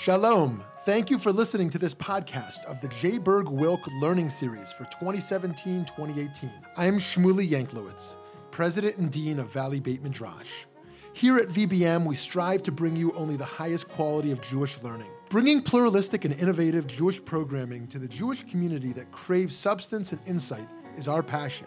[0.00, 0.64] Shalom.
[0.86, 3.18] Thank you for listening to this podcast of the J.
[3.18, 6.50] Berg Wilk Learning Series for 2017 2018.
[6.78, 8.16] I am Shmuley Yanklowitz,
[8.50, 10.64] President and Dean of Valley Beit Midrash.
[11.12, 15.10] Here at VBM, we strive to bring you only the highest quality of Jewish learning,
[15.28, 20.66] bringing pluralistic and innovative Jewish programming to the Jewish community that craves substance and insight
[20.96, 21.66] is our passion.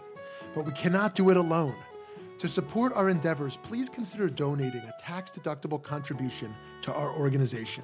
[0.55, 1.75] But we cannot do it alone.
[2.39, 7.83] To support our endeavors, please consider donating a tax deductible contribution to our organization.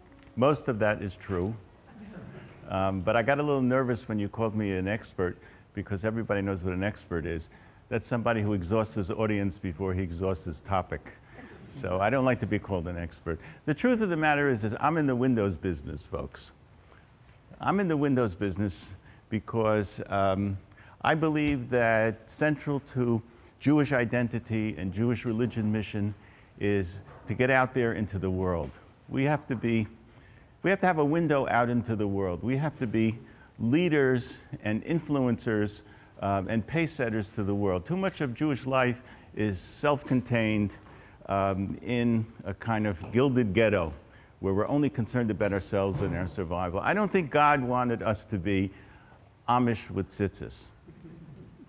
[0.35, 1.53] most of that is true.
[2.69, 5.37] Um, but I got a little nervous when you called me an expert
[5.73, 7.49] because everybody knows what an expert is.
[7.89, 11.01] That's somebody who exhausts his audience before he exhausts his topic.
[11.67, 13.39] So I don't like to be called an expert.
[13.65, 16.51] The truth of the matter is, is I'm in the Windows business, folks.
[17.59, 18.89] I'm in the Windows business
[19.29, 20.57] because um,
[21.01, 23.21] I believe that central to
[23.59, 26.13] Jewish identity and Jewish religion mission
[26.59, 28.71] is to get out there into the world.
[29.07, 29.87] We have to be,
[30.63, 32.43] we have to have a window out into the world.
[32.43, 33.17] We have to be
[33.59, 35.81] leaders and influencers
[36.21, 37.85] um, and pace setters to the world.
[37.85, 39.01] Too much of Jewish life
[39.35, 40.75] is self contained
[41.27, 43.93] um, in a kind of gilded ghetto
[44.39, 46.79] where we're only concerned about ourselves and our survival.
[46.79, 48.71] I don't think God wanted us to be
[49.47, 50.65] Amish with tzitzis.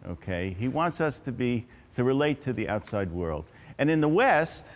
[0.08, 0.56] Okay?
[0.58, 3.44] He wants us to be, to relate to the outside world.
[3.78, 4.72] And in the West,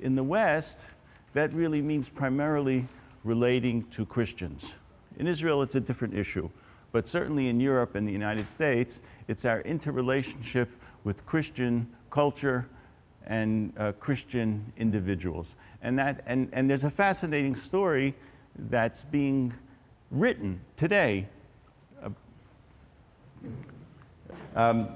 [0.00, 0.86] in the West,
[1.34, 2.86] that really means primarily
[3.24, 4.74] relating to Christians.
[5.18, 6.48] In Israel, it's a different issue.
[6.92, 10.70] But certainly in Europe and the United States, it's our interrelationship
[11.02, 12.68] with Christian culture
[13.26, 15.56] and uh, Christian individuals.
[15.82, 18.14] And, that, and, and there's a fascinating story
[18.70, 19.52] that's being
[20.10, 21.26] written today.
[24.54, 24.88] Um,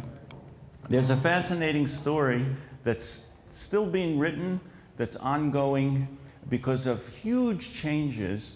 [0.89, 2.45] there's a fascinating story
[2.85, 4.61] that's still being written,
[4.97, 6.07] that's ongoing
[6.49, 8.53] because of huge changes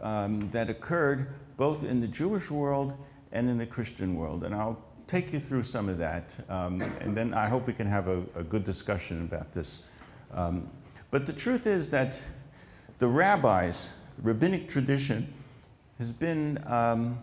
[0.00, 2.94] um, that occurred both in the Jewish world
[3.32, 4.44] and in the Christian world.
[4.44, 7.86] And I'll take you through some of that, um, and then I hope we can
[7.86, 9.80] have a, a good discussion about this.
[10.32, 10.68] Um,
[11.10, 12.20] but the truth is that
[12.98, 15.32] the rabbis, the rabbinic tradition,
[15.98, 17.18] has been um,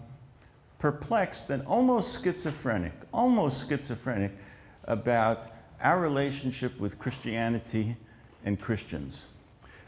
[0.79, 4.31] perplexed and almost schizophrenic, almost schizophrenic
[4.85, 7.95] about our relationship with Christianity
[8.45, 9.23] and Christians.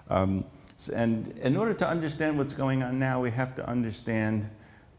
[0.10, 0.46] Um,
[0.94, 4.50] and in order to understand what's going on now, we have to understand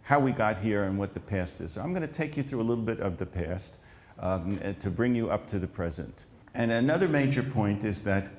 [0.03, 1.72] how we got here and what the past is.
[1.72, 3.77] So I'm going to take you through a little bit of the past
[4.19, 6.27] um, to bring you up to the present.
[6.55, 8.31] And another major point is that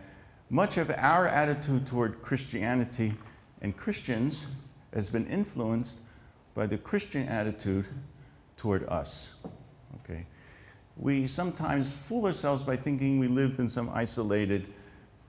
[0.49, 3.13] much of our attitude toward Christianity
[3.61, 4.45] and Christians
[4.93, 5.99] has been influenced
[6.55, 7.85] by the Christian attitude
[8.55, 9.27] toward us.
[10.01, 10.25] Okay?
[10.95, 14.73] We sometimes fool ourselves by thinking we lived in some isolated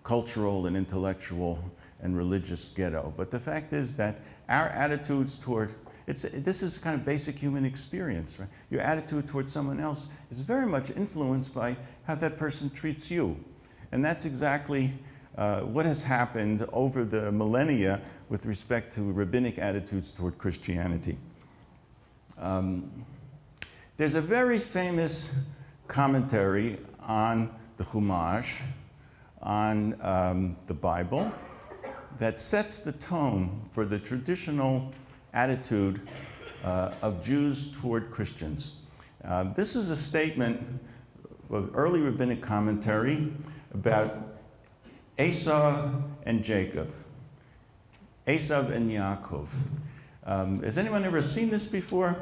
[0.08, 1.62] cultural and intellectual
[2.00, 3.12] and religious ghetto.
[3.14, 5.74] But the fact is that our attitudes toward
[6.06, 8.48] it's, this is kind of basic human experience, right?
[8.70, 13.36] Your attitude toward someone else is very much influenced by how that person treats you.
[13.92, 14.94] And that's exactly
[15.36, 21.18] uh, what has happened over the millennia with respect to rabbinic attitudes toward Christianity.
[22.38, 23.04] Um,
[23.98, 25.28] there's a very famous
[25.86, 28.48] commentary on the Chumash,
[29.42, 31.30] on um, the Bible,
[32.18, 34.92] that sets the tone for the traditional
[35.32, 36.08] attitude
[36.64, 38.72] uh, of Jews toward Christians.
[39.24, 40.80] Uh, this is a statement
[41.50, 43.32] of early rabbinic commentary
[43.72, 44.16] about
[45.18, 45.90] Esau
[46.24, 46.92] and Jacob,
[48.26, 49.46] Esav and Yaakov.
[50.24, 52.16] Um, has anyone ever seen this before?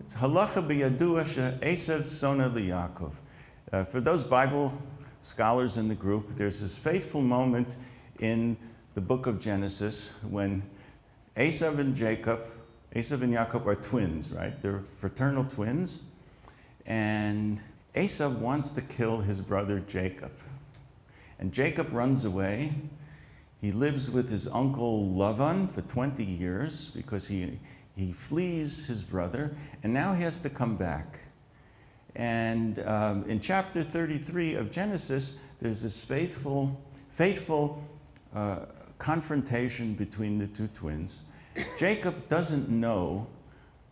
[0.00, 3.12] It's halacha b'yadua Esav sona liyakov.
[3.72, 4.72] Uh, for those Bible
[5.24, 7.76] scholars in the group, there's this fateful moment
[8.20, 8.56] in
[8.94, 10.62] the book of Genesis when
[11.36, 12.40] Esav and Jacob,
[12.94, 14.60] Esav and Jacob are twins, right?
[14.62, 16.02] They're fraternal twins.
[16.84, 17.60] And
[17.96, 20.32] Esav wants to kill his brother Jacob.
[21.38, 22.74] And Jacob runs away.
[23.62, 27.58] He lives with his uncle Lavan for 20 years because he,
[27.96, 31.18] he flees his brother, and now he has to come back.
[32.16, 36.80] And um, in chapter 33 of Genesis, there's this faithful,
[37.16, 37.82] fateful
[38.34, 38.60] uh,
[38.98, 41.20] confrontation between the two twins.
[41.78, 43.26] Jacob doesn't know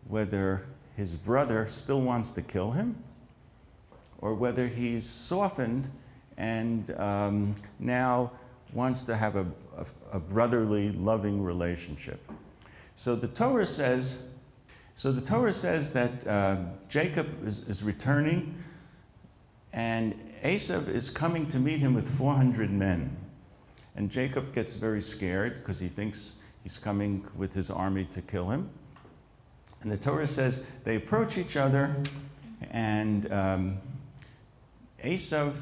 [0.08, 0.66] whether
[0.96, 2.96] his brother still wants to kill him
[4.20, 5.90] or whether he's softened
[6.36, 8.30] and um, now
[8.72, 9.46] wants to have a,
[9.76, 12.20] a, a, brotherly, loving relationship.
[12.96, 14.18] So the Torah says,
[14.96, 16.56] so the Torah says that uh,
[16.88, 18.54] Jacob is, is returning,
[19.72, 23.16] and Esav is coming to meet him with 400 men.
[23.96, 28.50] And Jacob gets very scared because he thinks he's coming with his army to kill
[28.50, 28.70] him.
[29.82, 31.96] And the Torah says they approach each other,
[32.70, 33.78] and um,
[35.02, 35.56] Esav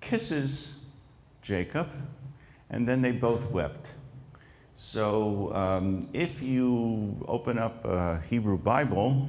[0.00, 0.68] kisses
[1.42, 1.88] Jacob,
[2.70, 3.92] and then they both wept.
[4.80, 9.28] So um, if you open up a Hebrew Bible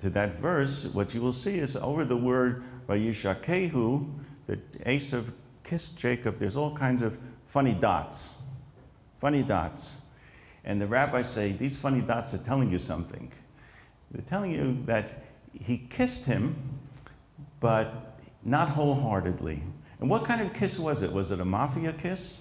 [0.00, 4.10] to that verse, what you will see is over the word Vayishakehu,
[4.48, 5.30] that Esav
[5.62, 7.16] kissed Jacob, there's all kinds of
[7.46, 8.34] funny dots.
[9.20, 9.98] Funny dots.
[10.64, 13.30] And the rabbis say these funny dots are telling you something.
[14.10, 15.22] They're telling you that
[15.52, 16.56] he kissed him,
[17.60, 19.62] but not wholeheartedly.
[20.00, 21.12] And what kind of kiss was it?
[21.12, 22.38] Was it a mafia kiss?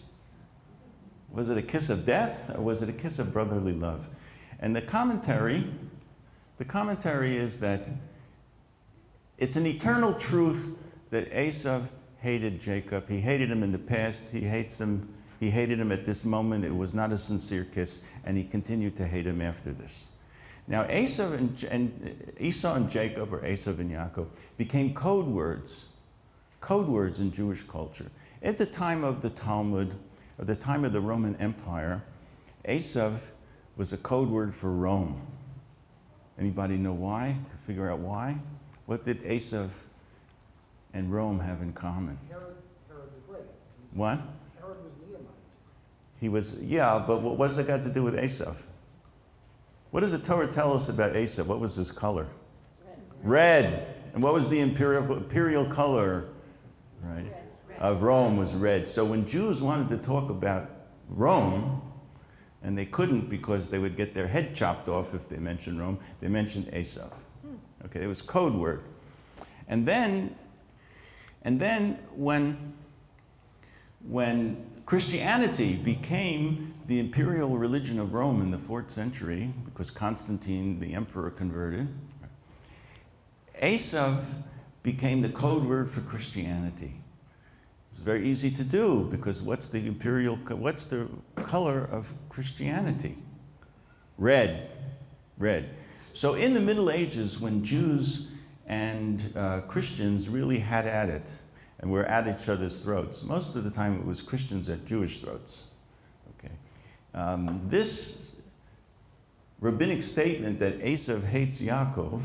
[1.37, 2.49] Was it a kiss of death?
[2.55, 4.07] Or was it a kiss of brotherly love?
[4.59, 5.67] And the commentary,
[6.57, 7.87] the commentary is that
[9.37, 10.75] it's an eternal truth
[11.11, 13.07] that Esav hated Jacob.
[13.07, 14.23] He hated him in the past.
[14.31, 15.13] He hates him.
[15.39, 16.65] He hated him at this moment.
[16.65, 20.05] It was not a sincere kiss, and he continued to hate him after this.
[20.67, 24.25] Now, Esau and, and, Esau and Jacob, or Esav and Yaakov,
[24.57, 25.85] became code words,
[26.61, 28.09] code words in Jewish culture.
[28.41, 29.93] At the time of the Talmud,
[30.39, 32.03] or the time of the Roman Empire,
[32.65, 33.17] Esav
[33.75, 35.21] was a code word for Rome.
[36.39, 37.35] Anybody know why?
[37.65, 38.37] Figure out why?
[38.85, 39.69] What did Esav
[40.93, 42.17] and Rome have in common?
[42.29, 42.55] Herod,
[42.87, 43.43] Herod the Great.
[43.93, 44.19] What?
[44.59, 45.25] Herod was Nearite.
[46.19, 48.55] He was, yeah, but what, does that got to do with Esav?
[49.91, 51.47] What does the Torah tell us about Esav?
[51.47, 52.27] What was his color?
[53.23, 53.63] Red.
[53.63, 53.93] red.
[54.13, 56.25] And what was the imperial, imperial color,
[57.03, 57.46] right, red.
[57.79, 58.87] Of Rome was red.
[58.87, 60.69] So when Jews wanted to talk about
[61.09, 61.81] Rome,
[62.63, 65.99] and they couldn't because they would get their head chopped off if they mentioned Rome,
[66.19, 67.11] they mentioned Esav.
[67.41, 67.55] Hmm.
[67.85, 68.81] Okay, it was code word.
[69.67, 70.35] And then,
[71.43, 72.73] and then when,
[74.07, 80.93] when Christianity became the imperial religion of Rome in the fourth century because Constantine, the
[80.93, 81.87] emperor, converted.
[83.61, 84.23] Esav
[84.83, 87.01] became the code word for Christianity.
[87.97, 93.17] It's very easy to do because what's the imperial, what's the color of Christianity?
[94.19, 94.69] Red.
[95.39, 95.71] Red.
[96.13, 98.27] So in the Middle Ages, when Jews
[98.67, 101.27] and uh, Christians really had at it,
[101.79, 103.23] and were at each other's throats.
[103.23, 105.63] Most of the time, it was Christians at Jewish throats.
[106.37, 106.53] Okay,
[107.13, 108.17] um, this
[109.59, 112.21] rabbinic statement that Esav hates Yaakov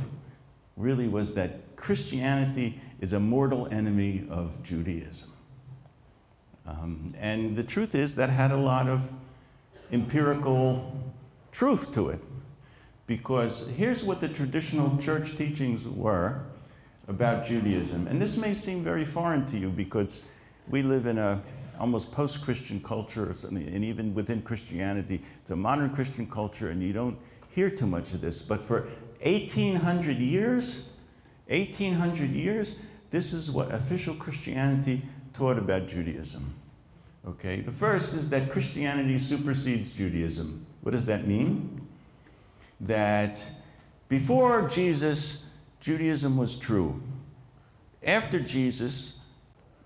[0.76, 5.31] really was that Christianity is a mortal enemy of Judaism.
[6.66, 9.02] Um, and the truth is that had a lot of
[9.90, 10.92] empirical
[11.50, 12.20] truth to it.
[13.06, 16.42] Because here's what the traditional church teachings were
[17.08, 18.06] about Judaism.
[18.06, 20.22] And this may seem very foreign to you because
[20.68, 21.42] we live in a
[21.80, 27.18] almost post-Christian culture, and even within Christianity, it's a modern Christian culture, and you don't
[27.48, 28.40] hear too much of this.
[28.40, 28.88] But for
[29.22, 30.82] 1,800 years,
[31.48, 32.76] 1,800 years,
[33.10, 35.02] this is what official Christianity
[35.34, 36.54] taught about Judaism.
[37.26, 40.66] Okay, the first is that Christianity supersedes Judaism.
[40.82, 41.86] What does that mean?
[42.80, 43.48] That
[44.08, 45.38] before Jesus,
[45.80, 47.00] Judaism was true.
[48.04, 49.12] After Jesus,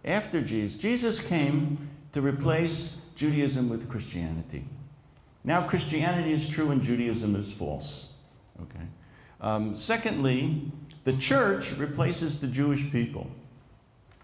[0.05, 4.65] after Jesus, Jesus came to replace Judaism with Christianity.
[5.45, 8.09] Now Christianity is true and Judaism is false.
[8.63, 8.85] Okay.
[9.41, 10.73] Um, secondly,
[11.05, 13.31] the church replaces the Jewish people.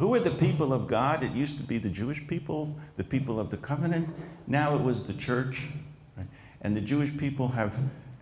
[0.03, 1.23] Who are the people of God?
[1.23, 4.09] It used to be the Jewish people, the people of the covenant.
[4.49, 5.69] Now it was the church.
[6.17, 6.27] Right?
[6.63, 7.73] And the Jewish people have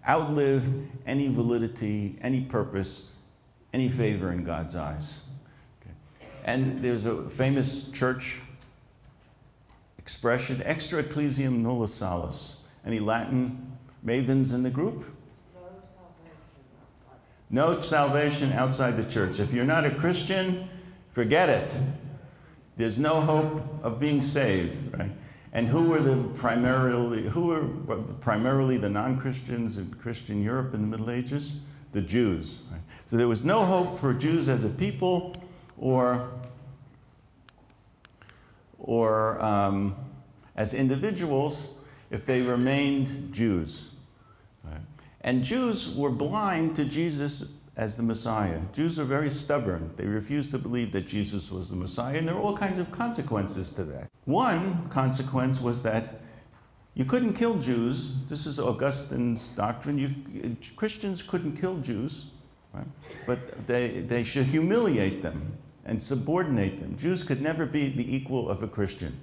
[0.07, 0.69] outlived
[1.07, 3.05] any validity, any purpose
[3.73, 5.21] any favor in God's eyes.
[5.81, 5.95] Okay.
[6.45, 8.41] And there's a famous church
[9.97, 12.57] expression, extra ecclesiam nulla salus.
[12.85, 15.07] Any Latin mavens in the group?
[17.49, 19.41] No salvation outside the church.
[19.41, 20.69] If you're not a Christian,
[21.11, 21.75] forget it.
[22.77, 25.11] There's no hope of being saved, right?
[25.53, 30.87] And who were the primarily who were primarily the non-Christians in Christian Europe in the
[30.87, 31.57] Middle Ages?
[31.93, 32.81] The Jews, right?
[33.07, 35.35] So there was no hope for Jews as a people
[35.77, 36.31] or,
[38.79, 39.97] or um,
[40.55, 41.67] as individuals.
[42.11, 43.89] if they remained Jews.
[44.65, 44.81] Right?
[45.23, 47.45] And Jews were blind to Jesus
[47.77, 48.59] as the Messiah.
[48.73, 49.91] Jews are very stubborn.
[49.97, 52.91] They refused to believe that Jesus was the Messiah, and there were all kinds of
[52.91, 54.11] consequences to that.
[54.25, 56.21] One consequence was that
[56.95, 58.11] you couldn't kill Jews.
[58.29, 59.97] This is Augustine's doctrine.
[59.97, 62.27] You, Christians couldn't kill Jews,
[62.75, 62.87] right?
[63.27, 66.97] but they, they should humiliate them and subordinate them.
[66.97, 69.19] Jews could never be the equal of a Christian.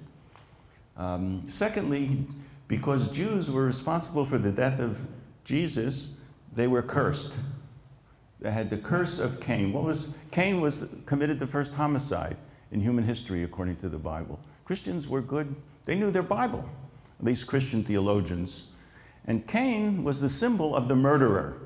[0.96, 2.26] Um, secondly,
[2.66, 4.98] because Jews were responsible for the death of
[5.44, 6.10] Jesus,
[6.54, 7.38] they were cursed.
[8.44, 9.72] Had the curse of Cain.
[9.72, 12.36] What was Cain was committed the first homicide
[12.70, 14.38] in human history according to the Bible.
[14.64, 15.54] Christians were good.
[15.86, 16.68] They knew their Bible,
[17.18, 18.64] at least Christian theologians.
[19.26, 21.58] And Cain was the symbol of the murderer.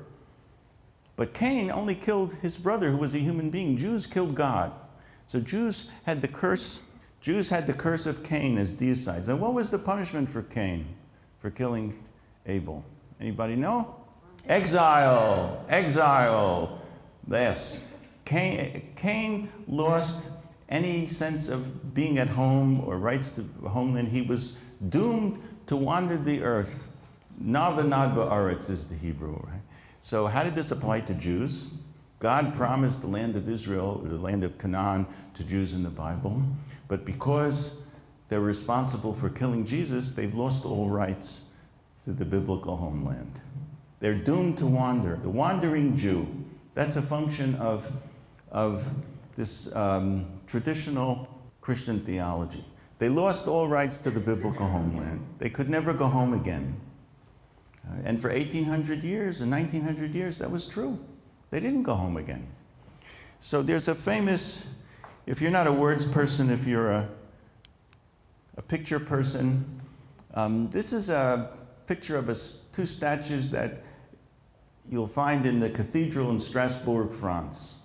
[1.15, 3.77] But Cain only killed his brother who was a human being.
[3.77, 4.71] Jews killed God.
[5.27, 6.79] So Jews had the curse
[7.23, 9.29] Jews had the curse of Cain as deicides.
[9.29, 10.85] And what was the punishment for Cain
[11.39, 12.03] for killing
[12.45, 12.83] Abel?
[13.21, 13.95] Anybody know?
[14.47, 15.65] Exile.
[15.69, 16.81] Exile.
[17.29, 17.83] Yes.
[18.25, 20.29] Cain, Cain lost
[20.69, 24.07] any sense of being at home or rights to homeland.
[24.07, 24.53] He was
[24.89, 26.83] doomed to wander the earth.
[27.41, 29.61] Navanad ba'aretz is the Hebrew, right?
[30.01, 31.65] So how did this apply to Jews?
[32.19, 36.41] God promised the land of Israel, the land of Canaan, to Jews in the Bible.
[36.87, 37.71] But because
[38.29, 41.41] they're responsible for killing Jesus, they've lost all rights
[42.03, 43.39] to the biblical homeland.
[44.03, 45.17] They're doomed to wander.
[45.23, 46.27] The wandering Jew,
[46.75, 47.89] that's a function of,
[48.51, 48.85] of
[49.37, 51.25] this um, traditional
[51.61, 52.65] Christian theology.
[52.99, 55.25] They lost all rights to the biblical homeland.
[55.39, 56.75] They could never go home again.
[57.87, 60.99] Uh, and for 1800 years and 1900 years, that was true.
[61.49, 62.45] They didn't go home again.
[63.39, 64.65] So there's a famous,
[65.27, 67.09] if you're not a words person, if you're a,
[68.57, 69.63] a picture person,
[70.33, 71.51] um, this is a
[71.87, 72.35] picture of a,
[72.73, 73.81] two statues that
[74.89, 77.75] you'll find in the cathedral in Strasbourg, France.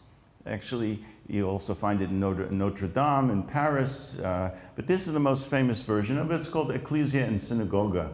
[0.46, 5.20] Actually, you also find it in Notre, Dame in Paris, uh, but this is the
[5.20, 6.34] most famous version of it.
[6.34, 8.10] It's called Ecclesia and Synagoga.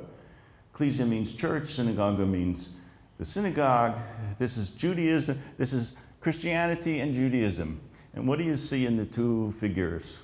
[0.73, 2.71] Ecclesia means church, synagoga means
[3.19, 3.97] the synagogue.
[4.41, 7.81] This is Judaism, this is Christianity and Judaism.
[8.14, 10.19] And what do you see in the two figures?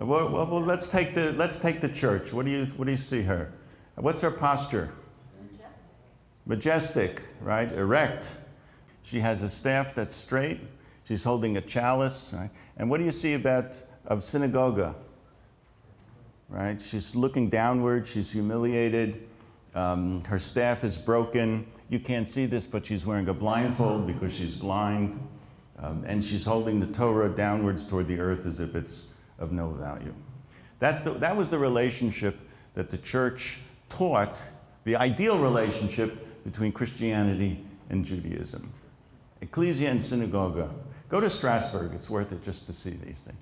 [0.00, 2.32] Well, well, well, let's, take the, let's take the church.
[2.32, 3.52] What do, you, what do you see her?
[3.94, 4.90] What's her posture?
[6.46, 7.70] Majestic, right?
[7.72, 8.32] Erect.
[9.02, 10.60] She has a staff that's straight.
[11.04, 12.50] She's holding a chalice, right?
[12.76, 14.94] And what do you see about of synagoga?
[16.48, 16.80] Right?
[16.80, 18.06] She's looking downward.
[18.06, 19.26] She's humiliated.
[19.74, 21.66] Um, her staff is broken.
[21.88, 25.20] You can't see this, but she's wearing a blindfold because she's blind.
[25.78, 29.06] Um, and she's holding the Torah downwards toward the earth as if it's
[29.38, 30.14] of no value.
[30.78, 32.38] That's the, that was the relationship
[32.74, 34.38] that the church taught,
[34.84, 38.72] the ideal relationship between Christianity and Judaism.
[39.40, 40.70] Ecclesia and synagogue.
[41.08, 43.38] Go to Strasbourg, it's worth it just to see these things.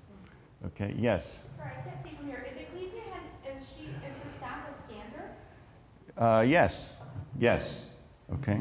[0.65, 1.39] Okay, yes?
[1.55, 2.47] Sorry, I can't see from here.
[2.51, 5.29] Is Ecclesia, has- is she, is her staff a standard?
[6.17, 6.95] Uh, yes,
[7.39, 7.85] yes.
[8.33, 8.59] Okay.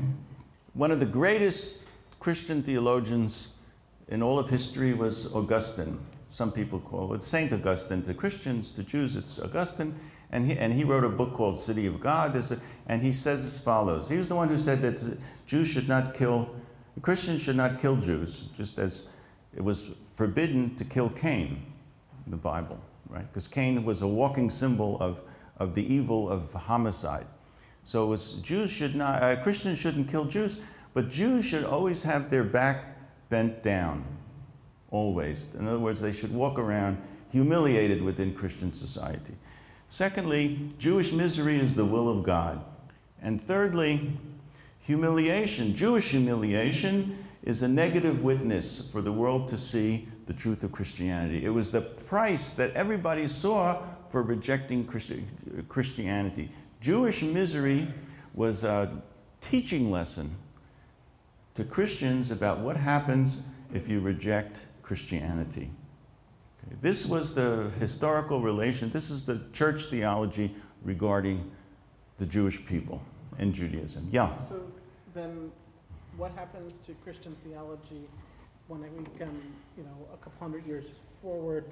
[0.74, 1.78] One of the greatest
[2.20, 3.48] Christian theologians
[4.08, 5.98] in all of history was Augustine.
[6.30, 8.02] Some people call it Saint Augustine.
[8.02, 9.98] To Christians, to Jews, it's Augustine.
[10.34, 12.34] And he, and he wrote a book called City of God.
[12.34, 15.88] A- and he says as follows He was the one who said that Jews should
[15.88, 16.50] not kill,
[17.02, 19.04] Christians should not kill Jews, just as
[19.56, 21.64] it was forbidden to kill Cain
[22.26, 23.26] in the Bible, right?
[23.28, 25.20] Because Cain was a walking symbol of,
[25.58, 27.26] of the evil of homicide.
[27.84, 30.56] So it's, Jews should not, uh, Christians shouldn't kill Jews,
[30.94, 32.98] but Jews should always have their back
[33.28, 34.04] bent down,
[34.90, 35.48] always.
[35.56, 37.00] In other words, they should walk around
[37.30, 39.34] humiliated within Christian society.
[39.94, 42.64] Secondly, Jewish misery is the will of God.
[43.22, 44.10] And thirdly,
[44.80, 50.72] humiliation, Jewish humiliation, is a negative witness for the world to see the truth of
[50.72, 51.44] Christianity.
[51.44, 55.28] It was the price that everybody saw for rejecting Christi-
[55.68, 56.50] Christianity.
[56.80, 57.86] Jewish misery
[58.34, 59.00] was a
[59.40, 60.34] teaching lesson
[61.54, 65.70] to Christians about what happens if you reject Christianity.
[66.80, 71.50] This was the historical relation, this is the church theology regarding
[72.18, 73.00] the Jewish people
[73.38, 74.08] and Judaism.
[74.10, 74.32] Yeah.
[74.48, 74.60] So
[75.14, 75.50] then,
[76.16, 78.02] what happens to Christian theology
[78.68, 79.42] when we come,
[79.76, 80.84] you know, a couple hundred years
[81.22, 81.64] forward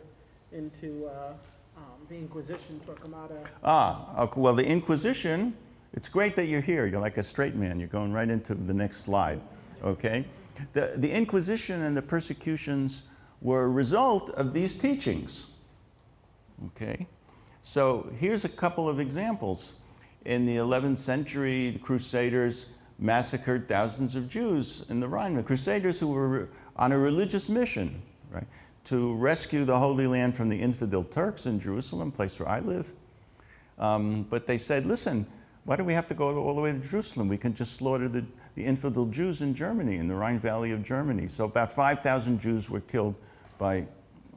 [0.52, 1.32] into uh,
[1.76, 3.46] um, the Inquisition, Torquemada?
[3.64, 5.54] Ah, okay, well, the Inquisition,
[5.94, 6.86] it's great that you're here.
[6.86, 7.78] You're like a straight man.
[7.78, 9.40] You're going right into the next slide,
[9.82, 10.26] okay?
[10.72, 13.02] The, the Inquisition and the persecutions
[13.42, 15.46] were a result of these teachings,
[16.68, 17.06] okay?
[17.62, 19.74] So here's a couple of examples.
[20.24, 22.66] in the 11th century, the Crusaders
[23.00, 25.34] massacred thousands of Jews in the Rhine.
[25.34, 28.46] The Crusaders who were on a religious mission, right,
[28.84, 32.86] to rescue the Holy Land from the infidel Turks in Jerusalem, place where I live.
[33.78, 35.26] Um, but they said, listen,
[35.64, 37.28] why do we have to go all the way to Jerusalem?
[37.28, 40.84] We can just slaughter the, the infidel Jews in Germany, in the Rhine Valley of
[40.84, 41.26] Germany.
[41.26, 43.16] So about 5,000 Jews were killed
[43.62, 43.84] by,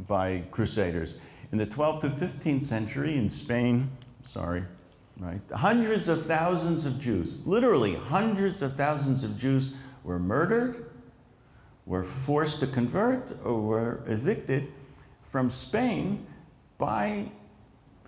[0.07, 1.15] by Crusaders.
[1.51, 3.89] In the 12th to 15th century in Spain,
[4.23, 4.63] sorry,
[5.17, 9.71] right, hundreds of thousands of Jews, literally hundreds of thousands of Jews
[10.03, 10.91] were murdered,
[11.87, 14.71] were forced to convert, or were evicted
[15.31, 16.23] from Spain
[16.77, 17.27] by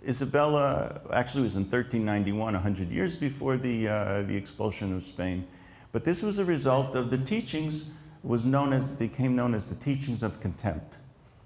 [0.08, 1.02] Isabella.
[1.12, 5.48] Actually, was in 1391, 100 years before the, uh, the expulsion of Spain.
[5.92, 7.86] But this was a result of the teachings,
[8.22, 10.98] was known as, became known as the teachings of contempt.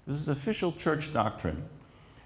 [0.06, 1.62] This is official church doctrine.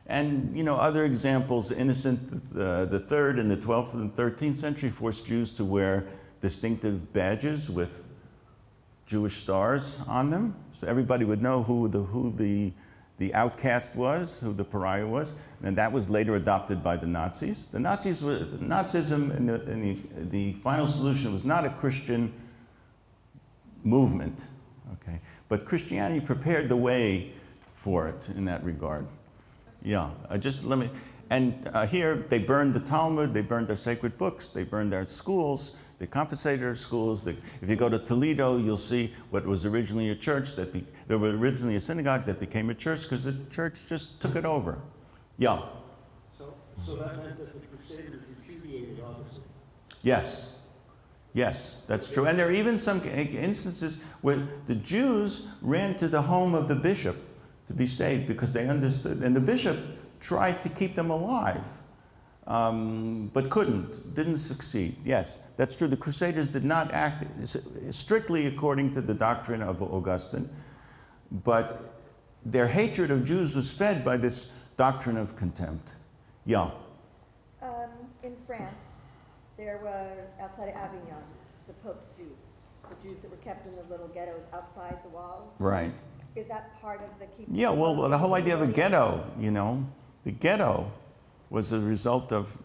[0.07, 4.91] And you know, other examples, Innocent uh, the third in the 12th and 13th century
[4.91, 6.07] forced Jews to wear
[6.41, 8.05] distinctive badges with
[9.07, 12.73] Jewish stars on them, so everybody would know who the, who the,
[13.19, 15.33] the outcast was, who the pariah was.
[15.63, 17.69] And that was later adopted by the Nazis.
[17.73, 19.97] The Nazis were, Nazism and the, the,
[20.31, 22.33] the final solution was not a Christian
[23.85, 24.45] movement,
[24.95, 25.21] okay?
[25.49, 27.33] But Christianity prepared the way
[27.87, 29.07] for it in that regard.
[29.85, 30.91] Yeah, I just let me.
[31.31, 35.07] And uh, here they burned the Talmud, they burned their sacred books, they burned their
[35.07, 37.25] schools, they confiscated their schools.
[37.25, 40.85] They, if you go to Toledo, you'll see what was originally a church that be,
[41.07, 44.45] there was originally a synagogue that became a church because the church just took it
[44.45, 44.79] over.
[45.39, 45.63] Yeah.
[46.37, 49.45] So, so that meant that the Crusaders repudiated Augustine.
[50.03, 50.55] Yes.
[51.35, 52.27] Yes, that's true.
[52.27, 56.75] And there are even some instances where the Jews ran to the home of the
[56.75, 57.17] bishop
[57.67, 59.23] to be saved because they understood.
[59.23, 59.79] And the bishop
[60.21, 61.65] tried to keep them alive,
[62.47, 64.97] um, but couldn't, didn't succeed.
[65.05, 65.89] Yes, that's true.
[65.89, 67.27] The Crusaders did not act
[67.91, 70.49] strictly according to the doctrine of Augustine,
[71.45, 71.95] but
[72.45, 75.93] their hatred of Jews was fed by this doctrine of contempt.
[76.45, 76.71] Yeah.
[77.61, 77.91] Um,
[78.23, 78.75] in France,
[79.57, 81.23] there were, outside of Avignon,
[81.67, 82.37] the Pope's Jews,
[82.89, 85.51] the Jews that were kept in the little ghettos outside the walls.
[85.59, 85.93] Right.
[86.37, 87.55] Is that part of the keeping?
[87.55, 89.85] Yeah, well, the whole idea of a the ghetto, you know,
[90.25, 90.93] the ghetto
[91.51, 92.57] was a result of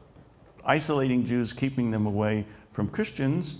[0.66, 3.58] isolating Jews, keeping them away from Christians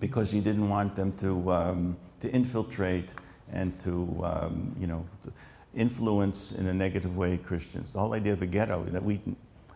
[0.00, 3.14] because you didn't want them to, um, to infiltrate
[3.52, 5.32] and to, um, you know, to
[5.74, 7.92] influence in a negative way Christians.
[7.92, 9.20] The whole idea of a ghetto that we,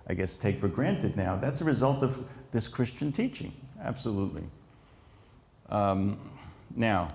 [0.09, 3.53] I guess, take for granted now, that's a result of this Christian teaching.
[3.83, 4.43] Absolutely.
[5.69, 6.19] Um,
[6.75, 7.09] now,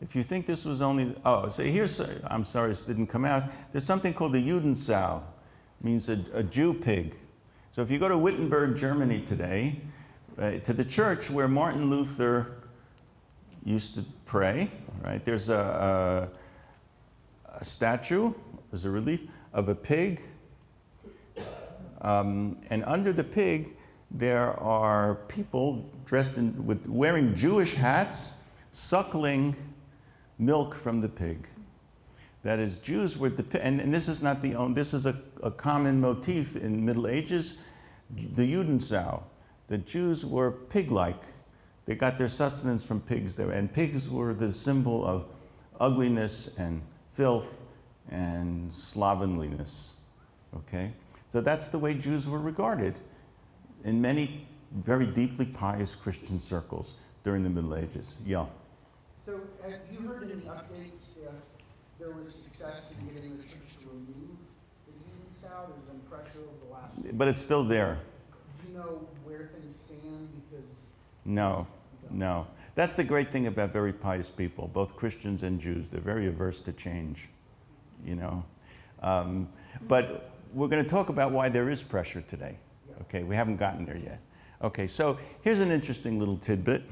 [0.00, 3.44] if you think this was only, oh, so here's, I'm sorry this didn't come out.
[3.72, 5.22] There's something called the Judensau,
[5.82, 7.14] means a, a Jew pig.
[7.72, 9.80] So if you go to Wittenberg, Germany today,
[10.38, 12.52] uh, to the church where Martin Luther
[13.64, 14.70] used to pray,
[15.04, 16.30] right, there's a,
[17.46, 18.32] a, a statue,
[18.70, 19.20] there's a relief
[19.52, 20.22] of a pig.
[22.00, 23.76] Um, and under the pig,
[24.10, 28.32] there are people dressed in, with wearing Jewish hats,
[28.72, 29.54] suckling
[30.40, 31.46] milk from the pig.
[32.42, 35.50] That is, Jews were and, and this is not the only, this is a, a
[35.50, 37.54] common motif in Middle Ages,
[38.34, 39.22] the Judensau.
[39.68, 41.22] The Jews were pig-like.
[41.84, 45.26] They got their sustenance from pigs, there, and pigs were the symbol of
[45.78, 46.80] ugliness and
[47.14, 47.60] filth
[48.10, 49.90] and slovenliness.
[50.56, 50.92] Okay?
[51.28, 52.98] So that's the way Jews were regarded
[53.84, 54.46] in many
[54.84, 58.18] very deeply pious Christian circles during the Middle Ages.
[58.24, 58.46] Yeah.
[59.30, 61.30] So have you heard any updates if
[62.00, 64.36] there was success in getting the church to remove
[64.86, 65.68] the Judensau?
[65.68, 68.00] There's been pressure over the last, But it's still there.
[68.60, 70.28] do you know where things stand?
[70.50, 70.64] Because
[71.24, 71.64] No,
[72.10, 72.44] no.
[72.74, 75.90] That's the great thing about very pious people, both Christians and Jews.
[75.90, 77.28] They're very averse to change,
[78.04, 78.44] you know.
[79.00, 79.48] Um,
[79.86, 82.56] but we're going to talk about why there is pressure today.
[83.02, 84.18] Okay, we haven't gotten there yet.
[84.60, 86.82] Okay, so here's an interesting little tidbit.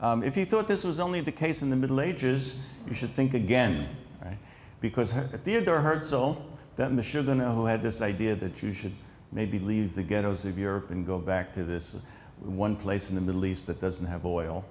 [0.00, 2.54] Um, if you thought this was only the case in the Middle Ages,
[2.86, 3.88] you should think again,
[4.24, 4.38] right?
[4.80, 6.36] Because Theodore Herzl,
[6.76, 8.92] that Meshuggah who had this idea that you should
[9.32, 11.96] maybe leave the ghettos of Europe and go back to this
[12.40, 14.64] one place in the Middle East that doesn't have oil,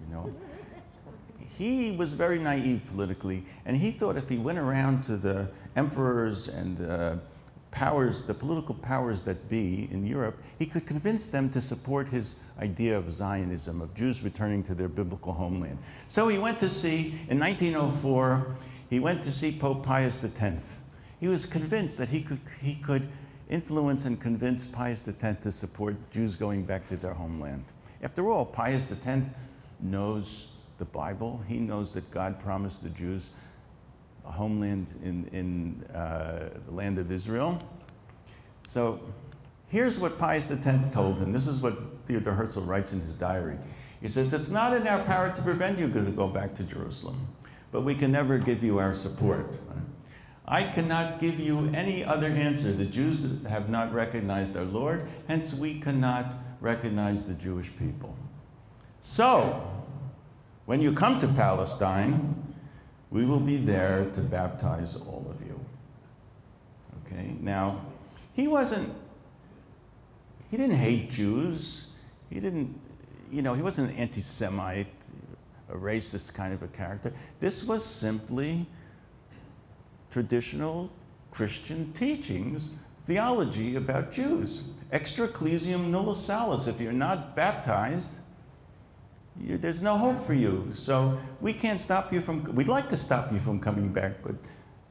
[0.00, 0.34] you know.
[1.56, 6.48] He was very naive politically, and he thought if he went around to the emperors
[6.48, 7.18] and the
[7.76, 12.36] powers, the political powers that be in Europe, he could convince them to support his
[12.58, 15.76] idea of Zionism, of Jews returning to their biblical homeland.
[16.08, 18.56] So he went to see, in 1904,
[18.88, 20.62] he went to see Pope Pius X.
[21.20, 23.10] He was convinced that he could, he could
[23.50, 27.62] influence and convince Pius X to support Jews going back to their homeland.
[28.02, 29.06] After all, Pius X
[29.80, 30.46] knows
[30.78, 31.42] the Bible.
[31.46, 33.30] He knows that God promised the Jews
[34.26, 37.58] a homeland in, in uh, the land of Israel.
[38.64, 39.00] So
[39.68, 41.32] here's what Pius X told him.
[41.32, 43.58] This is what Theodor Herzl writes in his diary.
[44.00, 47.26] He says, It's not in our power to prevent you to go back to Jerusalem,
[47.72, 49.58] but we can never give you our support.
[50.48, 52.72] I cannot give you any other answer.
[52.72, 58.14] The Jews have not recognized our Lord, hence, we cannot recognize the Jewish people.
[59.00, 59.68] So,
[60.66, 62.45] when you come to Palestine,
[63.16, 65.58] we will be there to baptize all of you.
[67.06, 67.80] Okay, now,
[68.34, 68.92] he wasn't,
[70.50, 71.86] he didn't hate Jews.
[72.28, 72.78] He didn't,
[73.32, 74.92] you know, he wasn't an anti Semite,
[75.70, 77.10] a racist kind of a character.
[77.40, 78.66] This was simply
[80.10, 80.90] traditional
[81.30, 82.68] Christian teachings,
[83.06, 84.60] theology about Jews.
[84.92, 86.66] Extra ecclesiam nulla salus.
[86.66, 88.10] If you're not baptized,
[89.40, 90.68] you, there's no hope for you.
[90.72, 94.34] So we can't stop you from, we'd like to stop you from coming back, but,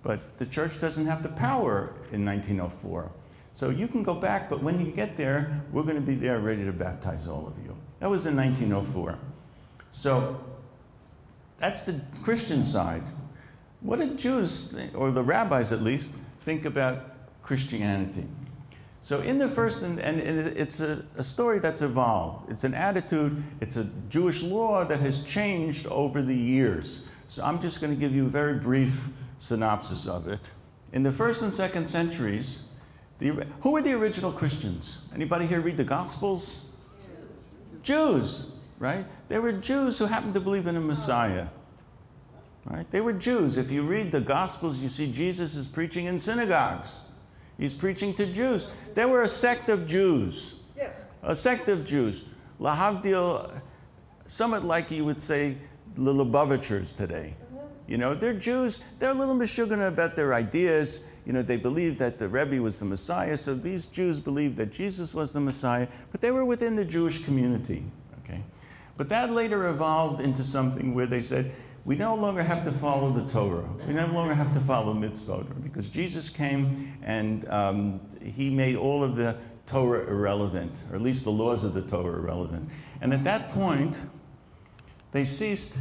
[0.04, 3.12] but the church doesn't have the power in 1904.
[3.54, 6.40] So you can go back, but when you get there, we're going to be there
[6.40, 7.76] ready to baptize all of you.
[8.00, 9.18] That was in 1904.
[9.92, 10.44] So
[11.58, 13.04] that's the Christian side.
[13.80, 16.12] What did Jews, or the rabbis at least,
[16.44, 18.26] think about Christianity?
[19.06, 22.50] So, in the first, and, and it's a, a, story that's evolved.
[22.50, 27.02] It's an attitude, it's a Jewish law that has changed over the years.
[27.28, 29.00] So, I'm just going to give you a very brief
[29.38, 30.50] synopsis of it.
[30.94, 32.62] In the first and second centuries,
[33.20, 34.98] the, who were the original Christians?
[35.14, 36.62] Anybody here read the Gospels?
[37.84, 38.46] Jews,
[38.80, 39.06] right?
[39.30, 41.46] They were Jews who happened to believe in a Messiah.
[42.66, 42.90] Right?
[42.90, 43.58] They were Jews.
[43.58, 47.02] If you read the Gospels, you see Jesus is preaching in synagogues.
[47.58, 48.68] He's preaching to Jews.
[48.94, 50.54] They were a sect of Jews.
[50.76, 50.94] Yes.
[51.24, 52.26] A sect of Jews.
[52.60, 53.62] Lahavdil,
[54.28, 55.58] somewhat like you would say
[55.96, 57.34] the Lubavitchers today.
[57.54, 57.92] Mm-hmm.
[57.92, 58.80] You know, they're Jews.
[59.00, 61.02] They're a little mishuggah about their ideas.
[61.26, 64.72] You know, they believed that the Rebbe was the Messiah, so these Jews believed that
[64.72, 67.84] Jesus was the Messiah, but they were within the Jewish community.
[68.24, 68.44] Okay?
[68.96, 71.52] But that later evolved into something where they said,
[71.86, 73.70] we no longer have to follow the Torah.
[73.88, 79.04] We no longer have to follow mitzvot because Jesus came and um, he made all
[79.04, 82.70] of the Torah irrelevant, or at least the laws of the Torah irrelevant.
[83.02, 84.02] And at that point,
[85.12, 85.78] they ceased.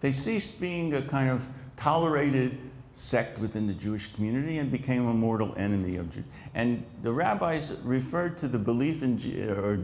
[0.00, 2.58] They ceased being a kind of tolerated
[2.92, 6.24] sect within the Jewish community and became a mortal enemy of Jews.
[6.54, 9.18] And the rabbis referred to the belief in
[9.50, 9.80] or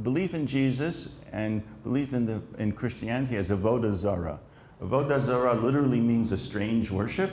[0.00, 4.38] belief in Jesus and belief in, the, in Christianity as avodah zara.
[4.82, 7.30] Avodah zara literally means a strange worship,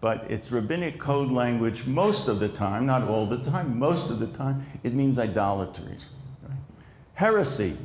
[0.00, 4.18] but it's rabbinic code language most of the time, not all the time, most of
[4.18, 5.96] the time, it means idolatry.
[7.14, 7.76] Heresy.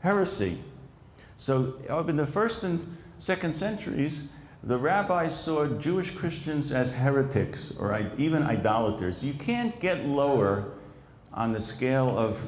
[0.00, 0.58] Heresy.
[1.36, 4.28] So uh, in the first and second centuries,
[4.64, 9.22] the rabbis saw Jewish Christians as heretics or even idolaters.
[9.22, 10.72] You can't get lower
[11.32, 12.40] on the scale of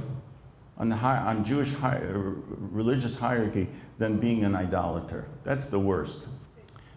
[0.80, 2.16] on, the high, on Jewish high, uh,
[2.72, 5.26] religious hierarchy than being an idolater.
[5.44, 6.26] That's the worst.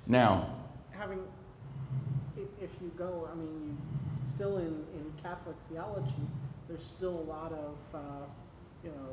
[0.08, 0.56] Now,
[0.92, 1.20] having,
[2.38, 3.78] if, if you go, I mean,
[4.34, 6.14] still in, in Catholic theology,
[6.70, 8.26] there's still a lot of, uh,
[8.86, 9.10] you know,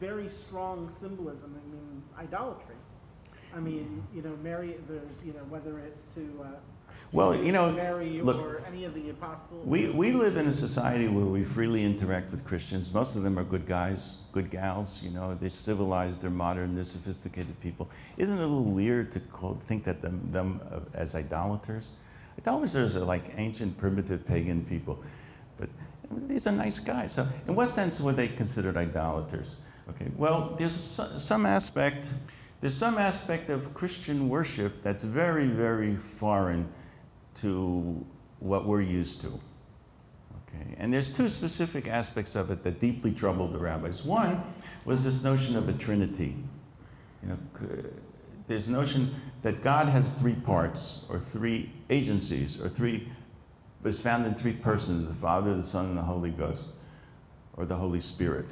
[0.00, 1.54] very strong symbolism.
[1.54, 2.76] I mean, idolatry.
[3.54, 4.76] I mean, you know, Mary.
[4.88, 6.46] There's, you know, whether it's to uh,
[7.12, 9.64] well, you know, Mary look, or any of the apostles.
[9.64, 12.92] We, we live in a society where we freely interact with Christians.
[12.92, 15.00] Most of them are good guys, good gals.
[15.02, 17.88] You know, they're civilized, they're modern, they're sophisticated people.
[18.16, 21.92] Isn't it a little weird to call, think that them, them uh, as idolaters?
[22.38, 25.02] Idolaters are like ancient, primitive pagan people.
[25.58, 25.68] But
[26.28, 27.12] these are nice guys.
[27.12, 29.56] So, in what sense were they considered idolaters?
[29.88, 32.10] Okay, well, there's some aspect,
[32.60, 36.68] there's some aspect of Christian worship that's very, very foreign
[37.36, 38.04] to
[38.40, 39.28] what we're used to.
[39.28, 40.74] Okay?
[40.78, 44.04] And there's two specific aspects of it that deeply troubled the rabbis.
[44.04, 44.42] One
[44.84, 46.36] was this notion of a trinity.
[47.22, 47.38] You know,
[48.46, 53.10] there's notion that God has three parts, or three agencies, or three,
[53.84, 56.70] is found in three persons the Father, the Son, and the Holy Ghost,
[57.56, 58.46] or the Holy Spirit.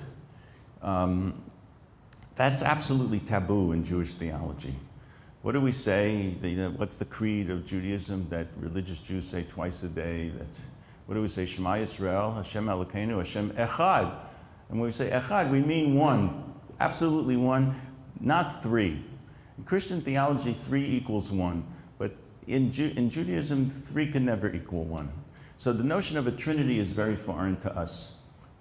[0.82, 1.42] Um,
[2.36, 4.74] that's absolutely taboo in Jewish theology.
[5.44, 6.34] What do we say?
[6.40, 10.30] The, what's the creed of Judaism that religious Jews say twice a day?
[10.30, 10.46] That,
[11.04, 11.44] what do we say?
[11.44, 14.10] Shema Yisrael, Hashem Elokeinu, Hashem Echad.
[14.70, 17.78] And when we say Echad, we mean one, absolutely one,
[18.20, 19.04] not three.
[19.58, 21.62] In Christian theology, three equals one.
[21.98, 25.12] But in, Ju- in Judaism, three can never equal one.
[25.58, 28.12] So the notion of a trinity is very foreign to us.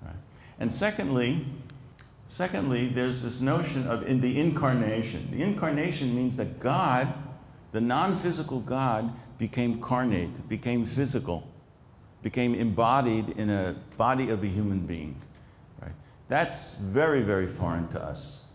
[0.01, 0.13] right?
[0.59, 1.45] And secondly,
[2.33, 5.29] secondly, there's this notion of in the incarnation.
[5.29, 7.13] The incarnation means that God,
[7.71, 11.47] the non-physical God, became carnate, became physical,
[12.23, 15.21] became embodied in a body of a human being.
[15.79, 15.91] Right?
[16.27, 18.45] That's very, very foreign to us.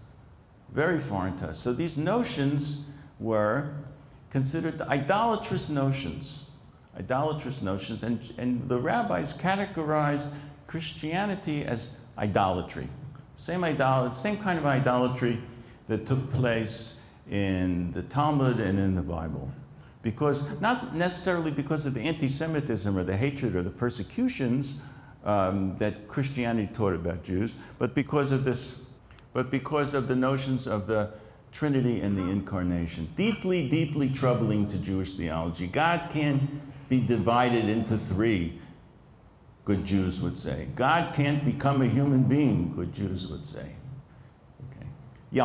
[0.73, 1.59] Very foreign to us.
[1.59, 2.81] So these notions
[3.21, 3.75] were
[4.31, 6.41] considered idolatrous notions.
[6.99, 8.03] Idolatrous notions.
[8.03, 10.33] And, and the rabbis categorized
[10.67, 12.89] Christianity as idolatry.
[13.39, 15.41] Same, idol- same kind of idolatry
[15.87, 16.95] that took place
[17.31, 19.51] in the Talmud and in the Bible.
[20.03, 24.75] Because, not necessarily because of the anti Semitism or the hatred or the persecutions
[25.25, 28.81] um, that Christianity taught about Jews, but because of this,
[29.33, 31.11] but because of the notions of the
[31.53, 33.09] Trinity and the Incarnation.
[33.17, 35.67] Deeply, deeply troubling to Jewish theology.
[35.67, 36.43] God can't
[36.89, 38.61] be divided into three,
[39.69, 40.67] good Jews would say.
[40.75, 43.77] God can't become a human being, good Jews would say.
[44.73, 44.89] Okay.
[45.31, 45.45] Yeah.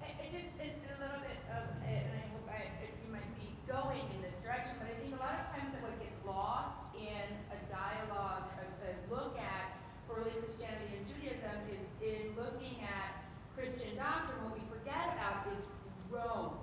[0.00, 2.64] I, I just, a, a little bit of, and I hope I,
[3.04, 5.84] you might be going in this direction, but I think a lot of times that
[5.84, 9.76] what gets lost in a dialogue, a, a look at
[10.08, 13.20] early Christianity and Judaism is in looking at
[13.52, 15.60] Christian doctrine, what we forget about is
[16.08, 16.56] Rome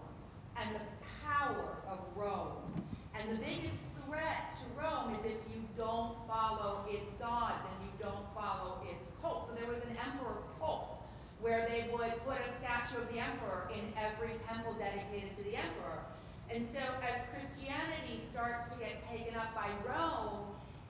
[0.58, 0.82] and the
[1.22, 2.66] power of Rome.
[3.14, 7.94] And the biggest threat to Rome is if you don't follow its gods and you
[8.02, 9.50] don't follow its cult.
[9.50, 11.04] So there was an emperor cult
[11.40, 15.56] where they would put a statue of the emperor in every temple dedicated to the
[15.56, 16.04] emperor.
[16.50, 20.48] And so as Christianity starts to get taken up by Rome,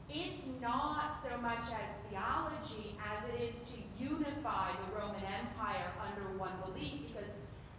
[0.09, 6.38] it's not so much as theology as it is to unify the Roman Empire under
[6.38, 7.30] one belief because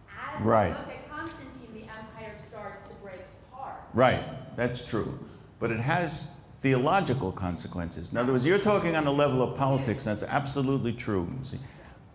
[0.08, 0.70] as Right.
[0.70, 3.20] we look at Constantine, the empire starts to break
[3.52, 3.80] apart.
[3.94, 4.24] Right,
[4.56, 5.18] that's true.
[5.58, 6.28] But it has
[6.62, 8.10] theological consequences.
[8.10, 11.28] In other words, you're talking on the level of politics, and that's absolutely true.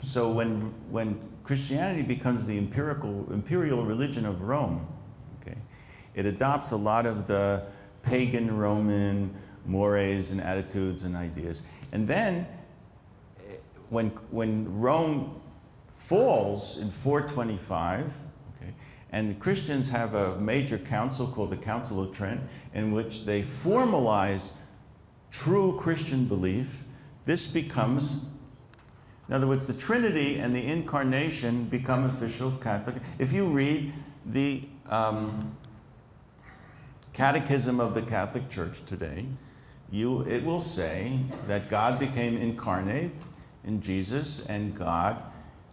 [0.02, 4.86] So when, when Christianity becomes the empirical, imperial religion of Rome,
[5.42, 5.58] okay,
[6.14, 7.64] it adopts a lot of the
[8.04, 9.34] pagan Roman
[9.66, 11.62] mores and attitudes and ideas.
[11.92, 12.48] And then
[13.90, 15.40] when, when Rome
[15.98, 18.14] falls in 425,
[18.62, 18.74] okay,
[19.12, 22.42] and the Christians have a major council called the Council of Trent,
[22.74, 24.52] in which they formalize
[25.32, 26.84] true Christian belief.
[27.26, 28.22] This becomes,
[29.28, 32.96] in other words, the Trinity and the Incarnation become official Catholic.
[33.20, 33.94] If you read
[34.26, 35.56] the um,
[37.14, 39.26] Catechism of the Catholic Church today,
[39.96, 43.12] you, it will say that God became incarnate
[43.64, 45.24] in Jesus and God,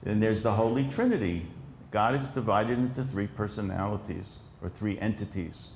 [0.07, 1.47] and there's the Holy Trinity.
[1.91, 5.69] God is divided into three personalities or three entities.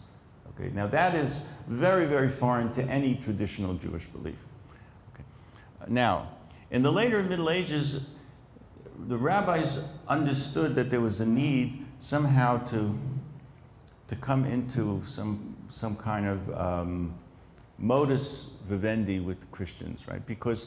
[0.50, 4.38] Okay, now that is very, very foreign to any traditional Jewish belief.
[5.12, 5.24] Okay.
[5.88, 6.30] Now,
[6.70, 8.10] in the later Middle Ages,
[9.08, 9.78] the rabbis
[10.08, 12.98] understood that there was a need somehow to,
[14.06, 17.14] to come into some, some kind of um,
[17.78, 20.24] modus vivendi with Christians, right?
[20.26, 20.66] Because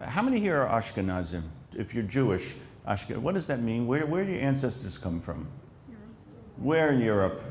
[0.00, 1.42] how many here are Ashkenazim?
[1.72, 2.54] If you're Jewish,
[2.88, 3.86] Ashken, what does that mean?
[3.86, 5.48] Where, where do your ancestors come from?
[6.56, 7.42] Where in Europe?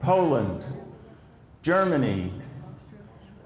[0.00, 0.64] Poland,
[1.62, 2.32] Germany,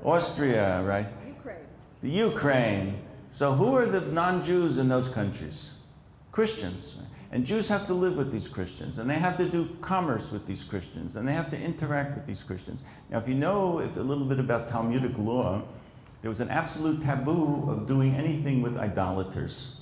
[0.04, 1.06] Austria, right?
[1.26, 1.56] Ukraine.
[2.02, 3.02] The Ukraine.
[3.30, 5.66] So who are the non-Jews in those countries?
[6.32, 6.96] Christians.
[7.32, 10.46] And Jews have to live with these Christians, and they have to do commerce with
[10.46, 12.82] these Christians, and they have to interact with these Christians.
[13.08, 15.62] Now, if you know if, a little bit about Talmudic law,
[16.22, 19.76] there was an absolute taboo of doing anything with idolaters.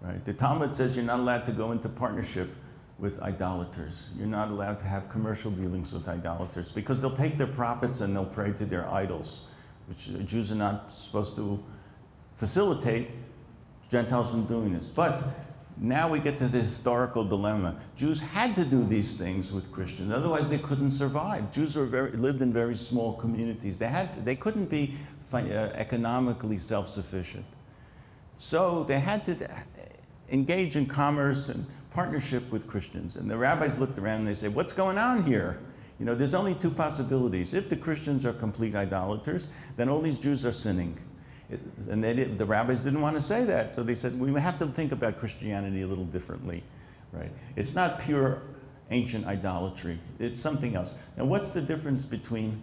[0.00, 0.24] Right?
[0.24, 2.50] The Talmud says you're not allowed to go into partnership
[2.98, 3.94] with idolaters.
[4.16, 8.16] You're not allowed to have commercial dealings with idolaters because they'll take their profits and
[8.16, 9.42] they'll pray to their idols,
[9.86, 11.62] which Jews are not supposed to
[12.36, 13.10] facilitate
[13.90, 14.88] Gentiles from doing this.
[14.88, 15.24] But
[15.80, 17.74] now we get to the historical dilemma.
[17.96, 21.50] Jews had to do these things with Christians, otherwise they couldn't survive.
[21.52, 23.78] Jews were very, lived in very small communities.
[23.78, 24.94] They, had to, they couldn't be
[25.32, 27.46] uh, economically self-sufficient.
[28.36, 29.56] So they had to uh,
[30.30, 33.16] engage in commerce and partnership with Christians.
[33.16, 35.60] And the rabbis looked around and they said, what's going on here?
[35.98, 37.52] You know, there's only two possibilities.
[37.52, 40.98] If the Christians are complete idolaters, then all these Jews are sinning.
[41.50, 44.58] It, and did, the rabbis didn't want to say that, so they said we have
[44.58, 46.62] to think about Christianity a little differently,
[47.12, 47.32] right?
[47.56, 48.42] It's not pure
[48.90, 50.94] ancient idolatry; it's something else.
[51.16, 52.62] Now, what's the difference between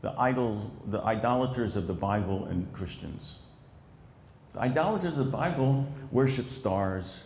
[0.00, 3.38] the idol, the idolaters of the Bible, and Christians?
[4.54, 7.18] The idolaters of the Bible worship stars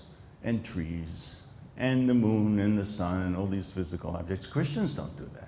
[0.43, 1.37] and trees
[1.77, 4.47] and the moon and the sun and all these physical objects.
[4.47, 5.48] Christians don't do that.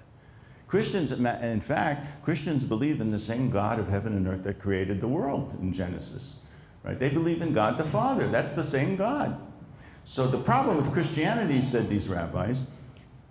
[0.71, 5.01] Christians, in fact, Christians believe in the same God of heaven and earth that created
[5.01, 6.35] the world in Genesis.
[6.85, 6.97] Right?
[6.97, 8.29] They believe in God the Father.
[8.29, 9.37] That's the same God.
[10.05, 12.63] So the problem with Christianity, said these rabbis,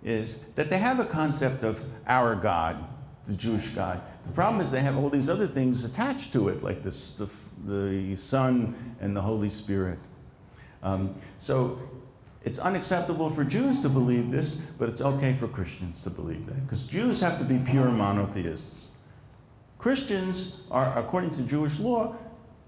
[0.04, 2.84] is that they have a concept of our God,
[3.26, 4.02] the Jewish God.
[4.26, 7.26] The problem is they have all these other things attached to it, like this, the,
[7.64, 9.98] the Son and the Holy Spirit.
[10.82, 11.80] Um, so
[12.42, 16.64] it's unacceptable for Jews to believe this, but it's okay for Christians to believe that.
[16.64, 18.88] Because Jews have to be pure monotheists.
[19.78, 22.16] Christians are, according to Jewish law,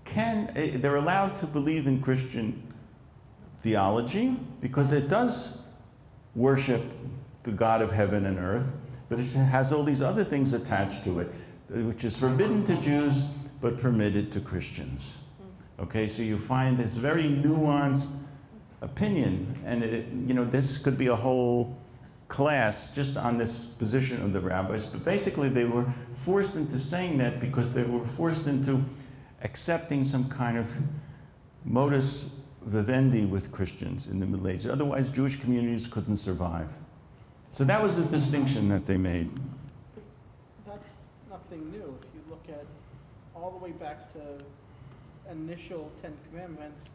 [0.05, 2.63] can, eh, they're allowed to believe in Christian
[3.63, 5.59] theology because it does
[6.35, 6.83] worship
[7.45, 8.73] the God of heaven and earth,
[9.09, 11.33] but it has all these other things attached to it,
[11.69, 13.23] which is forbidden to Jews
[13.61, 15.17] but permitted to Christians.
[15.79, 18.11] Okay, so you find this very nuanced
[18.83, 19.59] opinion.
[19.64, 21.77] And it, you know, this could be a whole
[22.29, 24.85] class just on this position of the rabbis.
[24.85, 25.87] But basically, they were
[26.25, 28.83] forced into saying that because they were forced into
[29.42, 30.66] accepting some kind of
[31.64, 32.31] modus
[32.62, 34.66] vivendi with Christians in the Middle Ages.
[34.66, 36.68] Otherwise, Jewish communities couldn't survive.
[37.51, 39.31] So that was the distinction that they made.
[40.66, 40.88] That's
[41.31, 41.99] nothing new.
[42.01, 42.64] If you look at
[43.35, 44.21] all the way back to
[45.31, 46.88] initial Ten Commandments,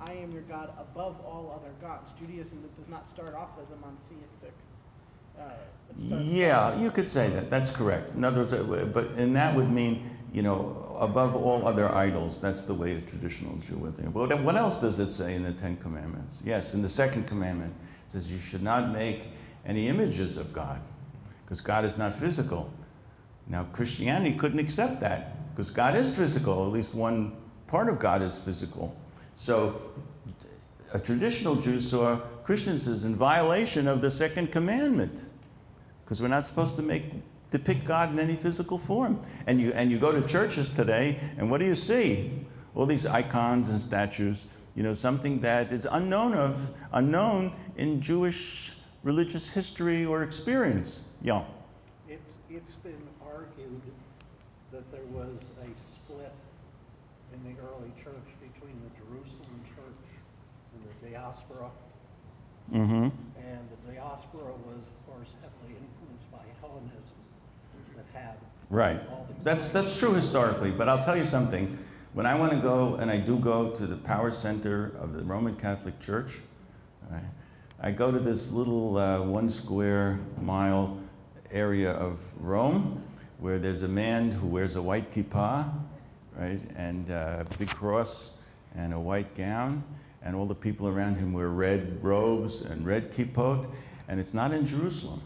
[0.00, 2.10] I am your God above all other gods.
[2.18, 4.52] Judaism does not start off as a monotheistic.
[5.38, 5.42] Uh,
[5.96, 7.50] yeah, you could say that.
[7.50, 8.14] That's correct.
[8.14, 12.38] In other words, uh, but and that would mean, you know, above all other idols.
[12.40, 14.12] That's the way a traditional Jew would think.
[14.12, 16.38] But what else does it say in the Ten Commandments?
[16.44, 17.72] Yes, in the Second Commandment,
[18.06, 19.28] it says you should not make
[19.64, 20.80] any images of God,
[21.44, 22.70] because God is not physical.
[23.46, 26.66] Now, Christianity couldn't accept that, because God is physical.
[26.66, 27.32] At least one
[27.66, 28.94] part of God is physical.
[29.38, 29.80] So
[30.92, 35.26] a traditional Jew saw Christians as in violation of the second commandment
[36.02, 37.04] because we're not supposed to make
[37.52, 39.22] depict God in any physical form.
[39.46, 42.32] And you and you go to churches today, and what do you see?
[42.74, 44.46] All these icons and statues.
[44.74, 46.58] You know, something that is unknown of
[46.92, 48.72] unknown in Jewish
[49.04, 50.98] religious history or experience.
[51.22, 51.44] Yeah.
[52.08, 53.82] It's it's been argued
[54.72, 56.32] that there was a split
[57.32, 60.08] in the early church between the Jerusalem church
[60.74, 61.70] and the diaspora.
[62.72, 62.92] Mm-hmm.
[62.94, 67.02] And the diaspora was, of course, heavily influenced by Hellenism
[67.96, 68.36] that had
[68.70, 69.00] right.
[69.44, 71.78] That's that's true historically, but I'll tell you something.
[72.14, 75.22] When I want to go, and I do go to the power center of the
[75.22, 76.32] Roman Catholic Church,
[77.10, 77.22] right,
[77.80, 80.98] I go to this little uh, one square mile
[81.52, 83.02] area of Rome
[83.38, 85.72] where there's a man who wears a white kippah
[86.38, 86.60] right?
[86.76, 88.30] And a big cross
[88.74, 89.82] and a white gown,
[90.22, 93.70] and all the people around him wear red robes and red kippot,
[94.08, 95.22] and it's not in Jerusalem.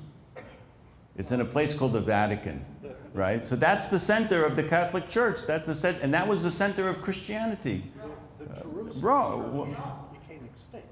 [1.16, 2.64] It's in a place called the Vatican,
[3.12, 3.46] right?
[3.46, 5.40] So that's the center of the Catholic Church.
[5.46, 7.84] That's the cent- and that was the center of Christianity.
[8.00, 9.76] Uh, Jerusalem bro,
[10.12, 10.88] became extinct.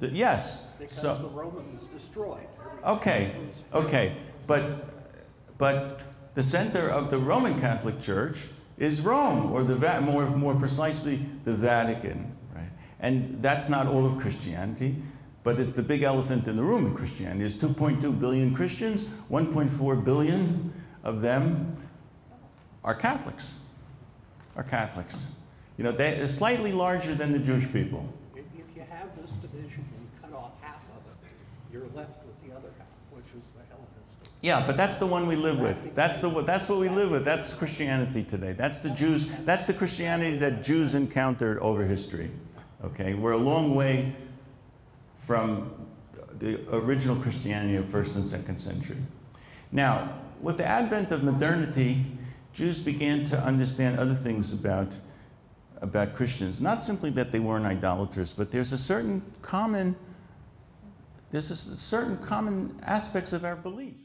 [0.00, 0.60] The, yes.
[0.78, 2.46] Because so, the Romans destroyed.
[2.84, 3.32] Okay,
[3.72, 4.88] okay, but
[5.58, 6.00] but
[6.34, 8.38] the center of the Roman Catholic Church
[8.78, 12.34] is Rome, or the more, more precisely, the Vatican.
[13.00, 14.96] And that's not all of Christianity,
[15.42, 17.40] but it's the big elephant in the room in Christianity.
[17.40, 21.76] There's 2.2 billion Christians, 1.4 billion of them
[22.84, 23.54] are Catholics.
[24.56, 25.26] Are Catholics.
[25.78, 28.06] You know, they're slightly larger than the Jewish people.
[28.36, 28.44] If,
[28.76, 31.32] you have this division and cut off half of it,
[31.72, 33.60] you're left with the other half, which is the
[34.42, 35.94] yeah, but that's the one we live with.
[35.94, 37.26] That's, the, that's what we live with.
[37.26, 38.52] That's Christianity today.
[38.52, 39.26] That's the Jews.
[39.44, 42.30] That's the Christianity that Jews encountered over history.
[42.84, 44.14] Okay, we're a long way
[45.26, 45.70] from
[46.38, 48.96] the original Christianity of first and second century.
[49.72, 52.04] Now, with the advent of modernity,
[52.54, 54.96] Jews began to understand other things about,
[55.82, 56.60] about Christians.
[56.60, 59.94] Not simply that they weren't idolaters, but there's a certain common
[61.30, 63.98] there's a certain common aspects of our beliefs.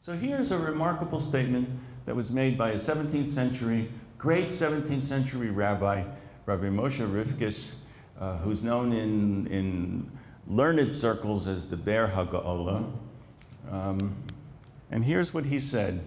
[0.00, 1.68] So here's a remarkable statement
[2.06, 6.04] that was made by a 17th century, great 17th century rabbi,
[6.46, 7.64] Rabbi Moshe Rifkish,
[8.18, 10.10] uh, who's known in, in
[10.46, 12.90] learned circles as the Be'er HaGolah.
[13.70, 14.16] Um,
[14.90, 16.00] and here's what he said.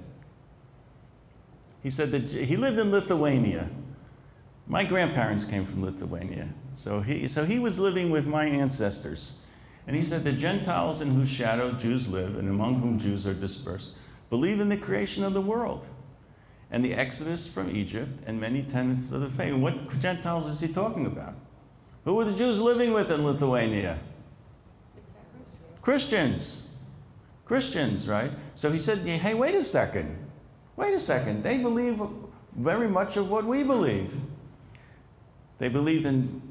[1.84, 3.70] He said that he lived in Lithuania.
[4.68, 9.34] My grandparents came from Lithuania, so he, so he was living with my ancestors.
[9.88, 13.34] And he said, The Gentiles in whose shadow Jews live and among whom Jews are
[13.34, 13.92] dispersed
[14.30, 15.86] believe in the creation of the world
[16.72, 19.54] and the exodus from Egypt and many tenets of the faith.
[19.54, 21.34] And what Gentiles is he talking about?
[22.06, 24.00] Who were the Jews living with in Lithuania?
[25.82, 26.58] Christians.
[27.46, 28.32] Christians, right?
[28.56, 30.18] So he said, Hey, wait a second.
[30.82, 31.44] Wait a second.
[31.44, 32.02] They believe
[32.56, 34.18] very much of what we believe.
[35.60, 36.42] They believe in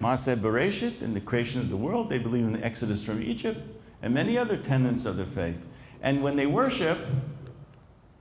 [0.00, 2.10] Maaseh Bereshit, in the creation of the world.
[2.10, 3.60] They believe in the exodus from Egypt
[4.02, 5.58] and many other tenets of their faith.
[6.02, 6.98] And when they worship,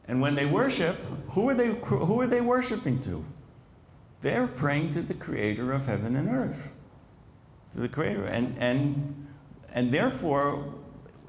[0.07, 0.97] and when they worship,
[1.31, 3.25] who are they, who are they worshiping to?
[4.21, 6.69] They're praying to the creator of heaven and earth,
[7.73, 8.25] to the creator.
[8.25, 9.27] And, and,
[9.73, 10.71] and therefore,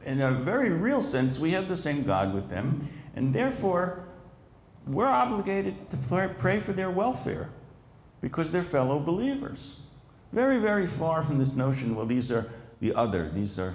[0.04, 2.90] in a very real sense, we have the same God with them.
[3.16, 4.04] And therefore,
[4.86, 5.96] we're obligated to
[6.38, 7.48] pray for their welfare
[8.20, 9.76] because they're fellow believers.
[10.32, 12.50] Very, very far from this notion, well, these are
[12.80, 13.74] the other, these are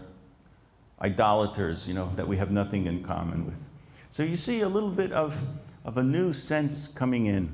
[1.02, 3.68] idolaters, you know, that we have nothing in common with.
[4.12, 5.38] So you see a little bit of,
[5.86, 7.54] of a new sense coming in.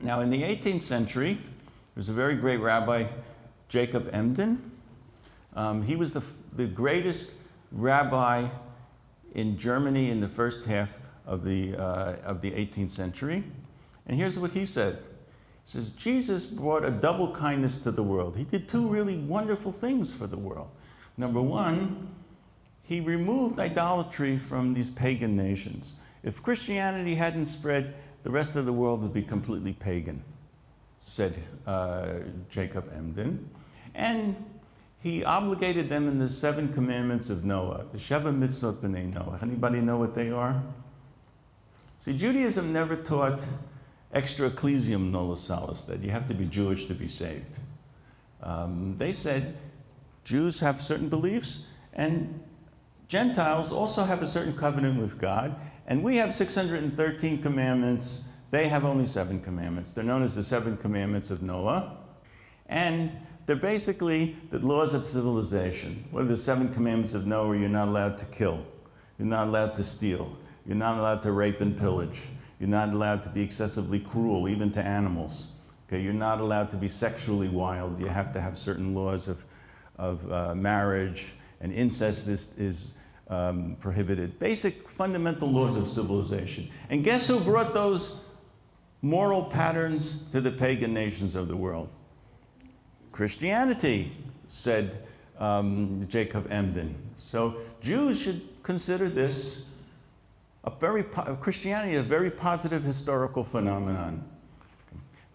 [0.00, 1.38] Now, in the 18th century,
[1.94, 3.06] there's a very great rabbi,
[3.68, 4.70] Jacob Emden.
[5.56, 6.22] Um, he was the,
[6.56, 7.34] the greatest
[7.72, 8.48] rabbi
[9.34, 10.90] in Germany in the first half
[11.26, 13.44] of the, uh, of the 18th century.
[14.06, 14.98] And here's what he said
[15.64, 18.36] He says, Jesus brought a double kindness to the world.
[18.36, 20.68] He did two really wonderful things for the world.
[21.16, 22.08] Number one,
[22.82, 25.92] he removed idolatry from these pagan nations.
[26.22, 30.22] If Christianity hadn't spread, the rest of the world would be completely pagan,
[31.04, 32.14] said uh,
[32.50, 33.48] Jacob Emden.
[33.94, 34.36] And
[35.04, 39.38] he obligated them in the seven commandments of Noah, the Sheva Mitzvot B'nai Noah.
[39.42, 40.62] Anybody know what they are?
[42.00, 43.44] See, Judaism never taught
[44.14, 47.58] extra ecclesiam nulla salus, that you have to be Jewish to be saved.
[48.42, 49.58] Um, they said
[50.24, 52.42] Jews have certain beliefs, and
[53.06, 55.54] Gentiles also have a certain covenant with God,
[55.86, 58.22] and we have 613 commandments.
[58.50, 59.92] They have only seven commandments.
[59.92, 61.98] They're known as the seven commandments of Noah.
[62.70, 63.12] And
[63.46, 66.04] they're basically the laws of civilization.
[66.10, 67.56] What are the seven commandments of Noah?
[67.56, 68.64] You're not allowed to kill.
[69.18, 70.36] You're not allowed to steal.
[70.66, 72.22] You're not allowed to rape and pillage.
[72.58, 75.48] You're not allowed to be excessively cruel, even to animals.
[75.88, 78.00] Okay, you're not allowed to be sexually wild.
[78.00, 79.44] You have to have certain laws of,
[79.98, 81.26] of uh, marriage,
[81.60, 82.92] and incest is, is
[83.28, 84.38] um, prohibited.
[84.38, 86.70] Basic fundamental laws of civilization.
[86.88, 88.16] And guess who brought those
[89.02, 91.90] moral patterns to the pagan nations of the world?
[93.14, 94.10] Christianity,
[94.48, 95.06] said
[95.38, 96.96] um, Jacob Emden.
[97.16, 99.62] So Jews should consider this
[100.64, 104.24] a very po- Christianity a very positive historical phenomenon.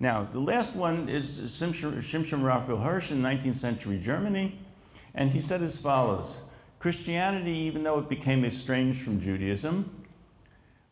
[0.02, 4.60] Now, the last one is Shimshon Raphael Hirsch in 19th century Germany,
[5.16, 6.40] and he said as follows
[6.80, 9.90] Christianity, even though it became estranged from Judaism,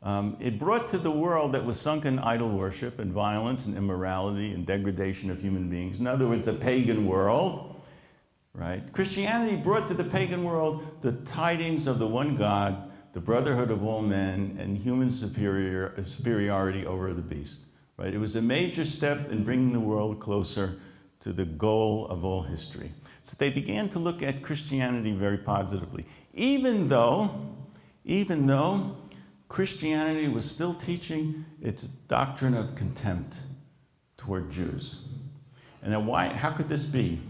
[0.03, 3.75] um, it brought to the world that was sunk in idol worship and violence and
[3.75, 5.99] immorality and degradation of human beings.
[5.99, 7.81] In other words, the pagan world,
[8.53, 8.91] right?
[8.93, 13.83] Christianity brought to the pagan world the tidings of the one God, the brotherhood of
[13.83, 17.61] all men, and human superior, superiority over the beast,
[17.97, 18.13] right?
[18.13, 20.79] It was a major step in bringing the world closer
[21.21, 22.91] to the goal of all history.
[23.23, 27.31] So they began to look at Christianity very positively, even though,
[28.05, 28.95] even though
[29.49, 33.39] Christianity was still teaching its doctrine of contempt
[34.17, 34.95] toward Jews.
[35.81, 37.21] And then why, how could this be?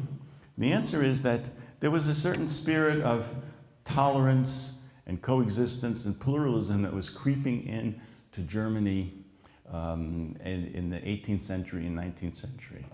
[0.58, 1.42] The answer is that
[1.80, 3.30] there was a certain spirit of
[3.86, 4.72] tolerance
[5.06, 8.00] and coexistence and pluralism that was creeping in
[8.32, 9.14] to Germany
[9.72, 12.86] um, in, in the 18th century and 19th century.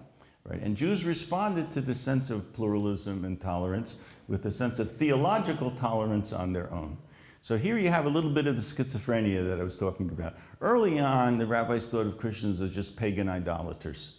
[0.46, 0.62] Right?
[0.62, 3.98] And Jews responded to the sense of pluralism and tolerance
[4.28, 6.98] with a sense of theological tolerance on their own.
[7.44, 10.38] So here you have a little bit of the schizophrenia that I was talking about.
[10.62, 14.14] Early on, the rabbis thought of Christians as just pagan idolaters.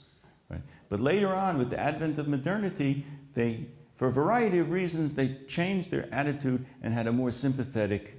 [0.51, 0.61] Right?
[0.91, 3.65] But later on, with the advent of modernity, they,
[3.97, 8.15] for a variety of reasons, they changed their attitude and had a more sympathetic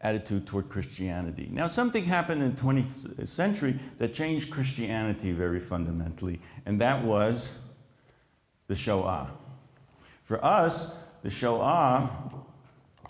[0.00, 1.48] attitude toward Christianity.
[1.52, 7.52] Now, something happened in the 20th century that changed Christianity very fundamentally, and that was
[8.66, 9.30] the Shoah.
[10.24, 10.90] For us,
[11.22, 12.41] the Shoah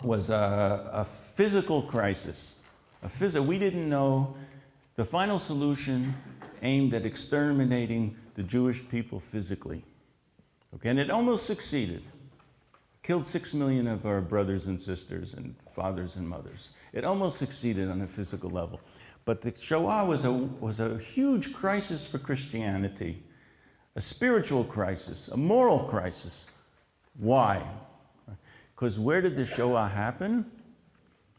[0.03, 2.55] was a, a physical crisis.
[3.01, 4.35] A phys- we didn't know
[4.95, 6.15] the final solution
[6.61, 9.83] aimed at exterminating the Jewish people physically.
[10.75, 12.03] Okay, and it almost succeeded.
[13.03, 16.69] Killed six million of our brothers and sisters and fathers and mothers.
[16.93, 18.79] It almost succeeded on a physical level.
[19.25, 23.23] But the Shoah was a, was a huge crisis for Christianity,
[23.95, 26.47] a spiritual crisis, a moral crisis.
[27.17, 27.61] Why?
[28.83, 30.45] Because where did the Shoah happen?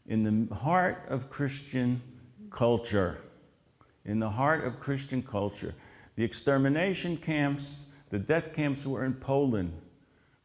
[0.07, 2.01] In the heart of Christian
[2.49, 3.19] culture.
[4.03, 5.75] In the heart of Christian culture.
[6.15, 9.79] The extermination camps, the death camps were in Poland.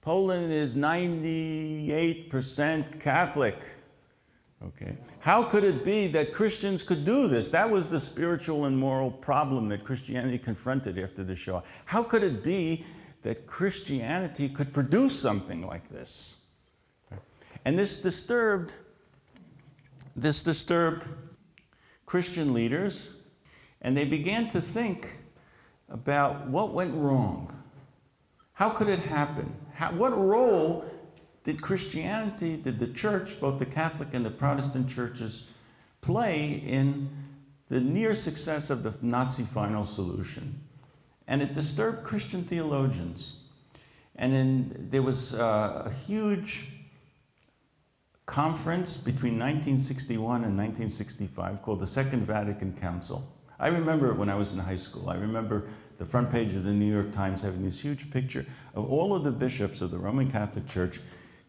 [0.03, 3.57] Poland is 98% Catholic.
[4.63, 4.95] Okay.
[5.21, 7.49] How could it be that Christians could do this?
[7.49, 11.63] That was the spiritual and moral problem that Christianity confronted after the Shoah.
[11.87, 12.85] How could it be
[13.23, 16.35] that Christianity could produce something like this?
[17.65, 18.73] And this disturbed
[20.17, 21.07] this disturbed
[22.07, 23.11] Christian leaders,
[23.83, 25.17] and they began to think
[25.89, 27.57] about what went wrong.
[28.53, 29.55] How could it happen?
[29.73, 30.85] How, what role
[31.45, 35.45] did Christianity, did the church, both the Catholic and the Protestant churches,
[36.03, 37.09] play in
[37.69, 40.61] the near success of the Nazi final solution?
[41.29, 43.37] And it disturbed Christian theologians.
[44.17, 46.67] And then there was uh, a huge
[48.31, 53.29] conference between 1961 and 1965 called the Second Vatican Council.
[53.59, 55.11] I remember when I was in high school.
[55.11, 55.65] I remember
[55.99, 59.25] the front page of the New York Times having this huge picture of all of
[59.25, 61.01] the bishops of the Roman Catholic Church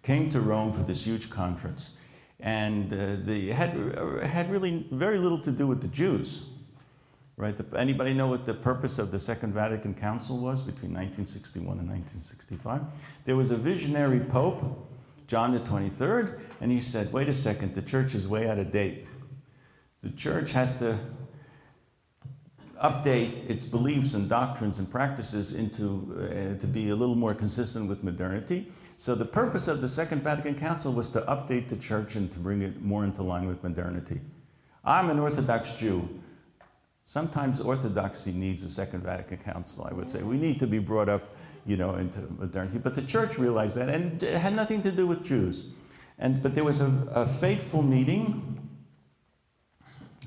[0.02, 1.92] came to Rome for this huge conference.
[2.40, 6.42] And uh, they had, uh, had really very little to do with the Jews.
[7.38, 7.56] Right?
[7.56, 11.88] The, anybody know what the purpose of the Second Vatican Council was between 1961 and
[11.88, 12.82] 1965?
[13.26, 14.88] There was a visionary pope,
[15.32, 18.70] John the 23rd, and he said, wait a second, the church is way out of
[18.70, 19.08] date.
[20.04, 21.00] The church has to
[22.84, 27.88] update its beliefs and doctrines and practices into uh, to be a little more consistent
[27.88, 28.70] with modernity.
[28.98, 32.38] So the purpose of the Second Vatican Council was to update the church and to
[32.38, 34.20] bring it more into line with modernity.
[34.84, 36.10] I'm an Orthodox Jew.
[37.06, 40.24] Sometimes orthodoxy needs a Second Vatican Council, I would say.
[40.24, 41.34] We need to be brought up,
[41.66, 42.78] you know, into modernity.
[42.78, 45.66] But the church realized that, and it had nothing to do with Jews.
[46.18, 48.62] And, but there was a, a fateful meeting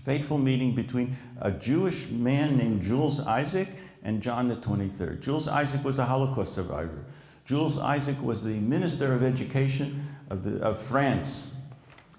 [0.04, 3.68] fateful meeting between a Jewish man named Jules Isaac
[4.02, 5.20] and John the 23rd.
[5.20, 7.04] Jules Isaac was a Holocaust survivor.
[7.44, 11.52] Jules Isaac was the Minister of Education of, the, of France.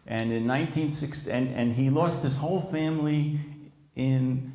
[0.07, 3.39] And in 1960, and, and he lost his whole family
[3.95, 4.51] in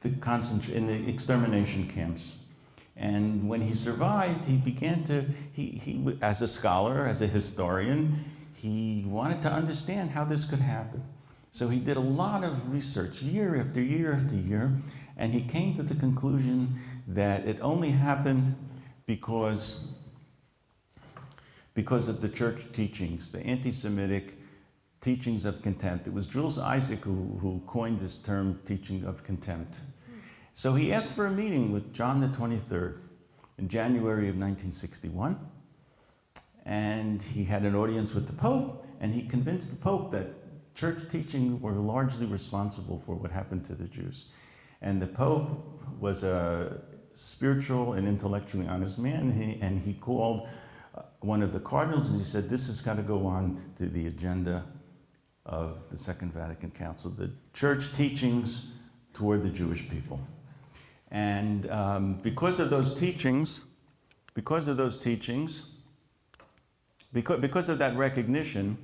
[0.00, 2.34] the, concentra- in the extermination camps.
[2.96, 8.24] And when he survived, he began to, he, he, as a scholar, as a historian,
[8.54, 11.02] he wanted to understand how this could happen.
[11.50, 14.72] So he did a lot of research year after year after year,
[15.16, 16.78] and he came to the conclusion
[17.08, 18.56] that it only happened
[19.06, 19.84] because,
[21.74, 24.38] because of the church teachings, the anti Semitic
[25.02, 26.06] teachings of contempt.
[26.06, 29.80] It was Jules Isaac who, who coined this term, teaching of contempt.
[30.54, 32.98] So he asked for a meeting with John the 23rd
[33.58, 35.38] in January of 1961.
[36.64, 40.28] And he had an audience with the Pope, and he convinced the Pope that
[40.74, 44.26] church teaching were largely responsible for what happened to the Jews.
[44.80, 46.80] And the Pope was a
[47.14, 50.48] spiritual and intellectually honest man, and he, and he called
[50.94, 53.88] uh, one of the cardinals and he said, This has got to go on to
[53.88, 54.64] the agenda
[55.46, 58.62] of the Second Vatican Council, the church teachings
[59.12, 60.20] toward the Jewish people.
[61.12, 63.60] And um, because of those teachings,
[64.32, 65.64] because of those teachings,
[67.12, 68.78] because, because of that recognition,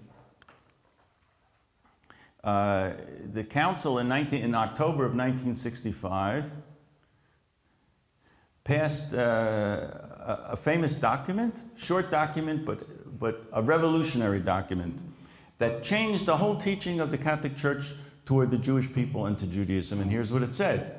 [2.45, 2.93] uh,
[3.33, 6.45] the council in, 19, in, October of 1965
[8.63, 15.01] passed uh, a, a, famous document, short document, but, but a revolutionary document
[15.57, 17.95] that changed the whole teaching of the Catholic Church
[18.27, 20.03] toward the Jewish people and to Judaism.
[20.03, 20.99] And here's what it said.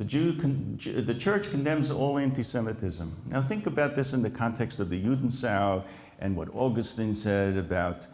[0.00, 3.14] The, Jew con- the church condemns all anti Semitism.
[3.26, 5.84] Now, think about this in the context of the Judensau
[6.20, 8.06] and what Augustine said about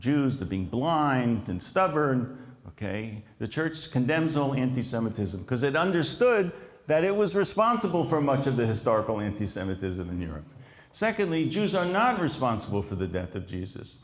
[0.00, 2.38] Jews, being blind and stubborn.
[2.68, 6.50] Okay, the church condemns all anti-Semitism because it understood
[6.86, 10.46] that it was responsible for much of the historical anti-Semitism in Europe.
[10.92, 13.98] Secondly, Jews are not responsible for the death of Jesus.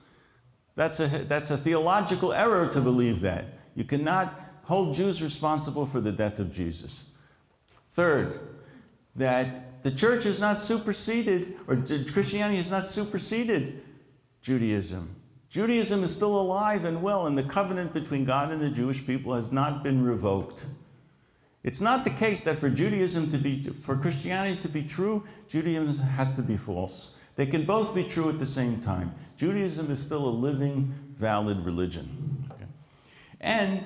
[0.77, 3.47] That's a, that's a theological error to believe that.
[3.77, 7.05] You cannot hold Jews responsible for the death of Jesus.
[8.01, 8.41] Third,
[9.15, 13.83] that the church is not superseded, or Christianity has not superseded
[14.41, 15.15] Judaism.
[15.51, 19.35] Judaism is still alive and well, and the covenant between God and the Jewish people
[19.35, 20.65] has not been revoked.
[21.63, 25.99] It's not the case that for Judaism to be, for Christianity to be true, Judaism
[25.99, 27.11] has to be false.
[27.37, 29.15] They can both be true at the same time.
[29.37, 32.49] Judaism is still a living, valid religion.
[32.51, 32.65] Okay.
[33.43, 33.85] And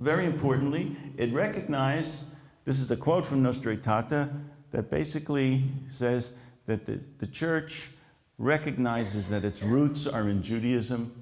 [0.00, 2.24] very importantly, it recognized
[2.64, 4.30] this is a quote from Nostra Aetate
[4.70, 6.30] that basically says
[6.66, 7.90] that the, the church
[8.38, 11.12] recognizes that its roots are in Judaism.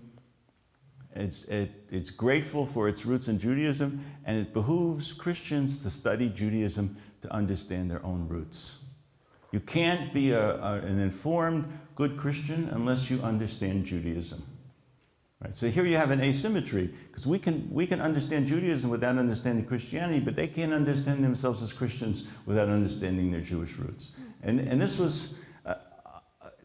[1.14, 6.28] It's, it, it's grateful for its roots in Judaism, and it behooves Christians to study
[6.28, 8.72] Judaism to understand their own roots.
[9.50, 14.42] You can't be a, a, an informed, good Christian unless you understand Judaism.
[15.42, 15.54] Right?
[15.54, 19.64] So here you have an asymmetry, because we can, we can understand Judaism without understanding
[19.64, 24.10] Christianity, but they can't understand themselves as Christians without understanding their Jewish roots.
[24.42, 25.30] And, and this was,
[25.66, 25.74] uh,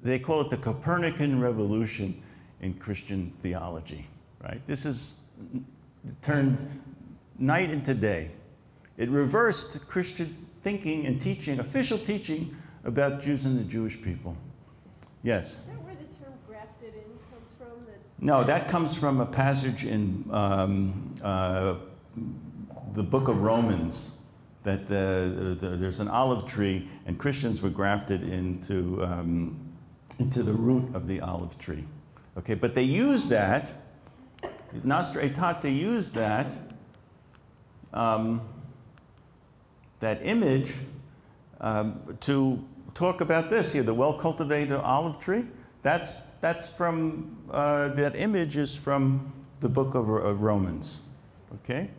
[0.04, 2.22] they call it the Copernican revolution
[2.62, 4.08] in Christian theology.
[4.44, 4.62] Right?
[4.68, 5.14] This is
[6.22, 6.62] turned
[7.40, 8.32] night into day.
[8.98, 14.36] It reversed Christian thinking and teaching, official teaching about Jews and the Jewish people.
[15.24, 15.52] Yes?
[15.52, 17.86] Is that where the term grafted in comes from?
[17.86, 21.76] That No, that comes from a passage in um, uh,
[22.94, 24.12] the book of Romans
[24.64, 29.58] that the, the, there's an olive tree and Christians were grafted into, um,
[30.18, 31.86] into the root of the olive tree.
[32.40, 33.74] Okay, but they use that,
[34.84, 36.54] Nostra Aetate used that,
[37.94, 38.42] um,
[40.00, 40.74] that image
[41.62, 42.64] um, to
[42.94, 45.46] talk about this here, the well-cultivated olive tree.
[45.84, 51.00] That's, that's from, uh, that image is from the book of, of Romans.
[51.56, 51.90] Okay?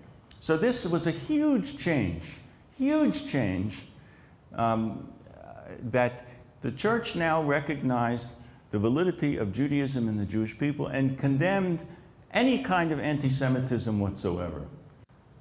[0.40, 2.22] So this was a huge change,
[2.76, 3.82] huge change
[4.54, 5.08] um,
[5.90, 6.26] that
[6.62, 8.30] the church now recognized
[8.70, 11.80] the validity of Judaism and the Jewish people and condemned
[12.32, 14.66] any kind of anti Semitism whatsoever.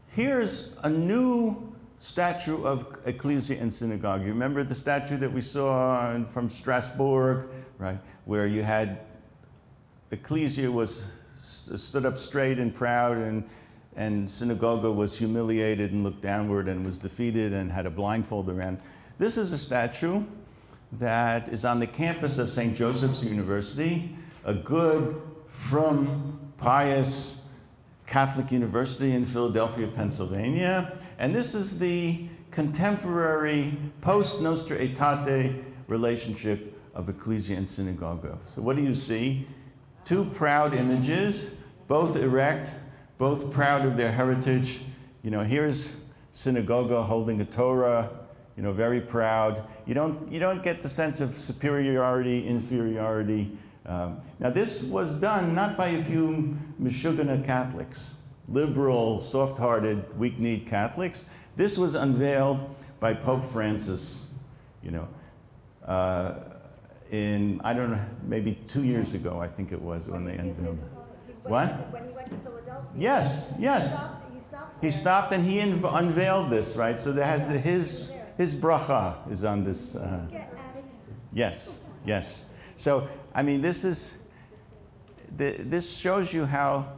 [0.08, 1.67] Here's a new
[2.00, 4.22] statue of ecclesia and synagogue.
[4.22, 7.48] You remember the statue that we saw from Strasbourg,
[7.80, 8.00] right?
[8.26, 9.00] Where you had
[10.12, 11.04] ecclesia was
[11.42, 13.44] stood up straight and proud and
[13.98, 18.78] and synagogue was humiliated and looked downward and was defeated and had a blindfold around.
[19.18, 20.24] This is a statue
[20.94, 22.76] that is on the campus of St.
[22.76, 27.38] Joseph's University, a good, from pious
[28.06, 31.00] Catholic University in Philadelphia, Pennsylvania.
[31.18, 38.28] And this is the contemporary post Nostra Aetate relationship of ecclesia and synagogue.
[38.46, 39.48] So, what do you see?
[40.06, 41.52] Two proud images,
[41.88, 42.76] both erect,
[43.18, 44.82] both proud of their heritage.
[45.24, 45.92] You know, here's
[46.32, 48.10] synagogue holding a Torah,
[48.56, 49.68] you know, very proud.
[49.86, 53.58] You don't, you don't get the sense of superiority, inferiority.
[53.86, 58.14] Um, now, this was done not by a few Meshugana Catholics,
[58.48, 61.26] liberal, soft hearted, weak kneed Catholics.
[61.56, 62.60] This was unveiled
[63.00, 64.22] by Pope Francis,
[64.84, 65.08] you know,
[65.86, 66.36] uh,
[67.12, 70.78] in, I don't know, maybe two years ago, I think it was, when they unveiled
[71.30, 71.36] it.
[71.44, 71.92] What?
[71.92, 72.92] When he went to Philadelphia.
[72.98, 73.94] Yes, He yes.
[73.94, 77.00] stopped, he stopped He stopped and he unv- unveiled this, right?
[77.00, 79.96] So there has the, his, his bracha is on this.
[79.96, 80.84] Uh, Get out of here.
[81.34, 81.70] yes,
[82.06, 82.44] yes.
[82.76, 84.16] So, I mean, this is,
[85.38, 86.92] the, this shows you how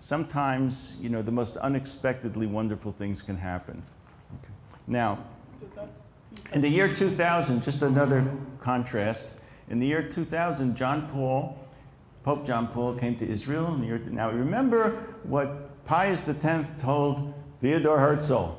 [0.00, 3.80] sometimes, you know, the most unexpectedly wonderful things can happen.
[4.42, 4.52] Okay.
[4.88, 5.18] Now,
[6.52, 8.28] in the year 2000, just another
[8.58, 9.34] contrast,
[9.68, 11.56] in the year 2000, John Paul,
[12.24, 13.72] Pope John Paul came to Israel.
[13.74, 18.56] In the year, now remember what Pius X told Theodore Herzl,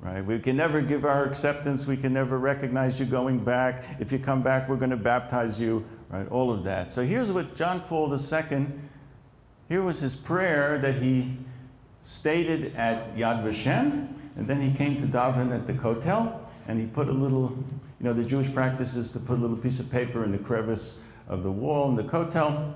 [0.00, 0.24] right?
[0.24, 1.86] We can never give our acceptance.
[1.86, 3.84] We can never recognize you going back.
[3.98, 6.28] If you come back, we're going to baptize you, right?
[6.28, 6.92] All of that.
[6.92, 8.66] So here's what John Paul II,
[9.70, 11.32] here was his prayer that he
[12.02, 16.86] stated at Yad Vashem, and then he came to daven at the Kotel, and he
[16.86, 17.56] put a little,
[18.00, 20.38] you know, the Jewish practice is to put a little piece of paper in the
[20.38, 20.96] crevice
[21.28, 22.74] of the wall in the Kotel.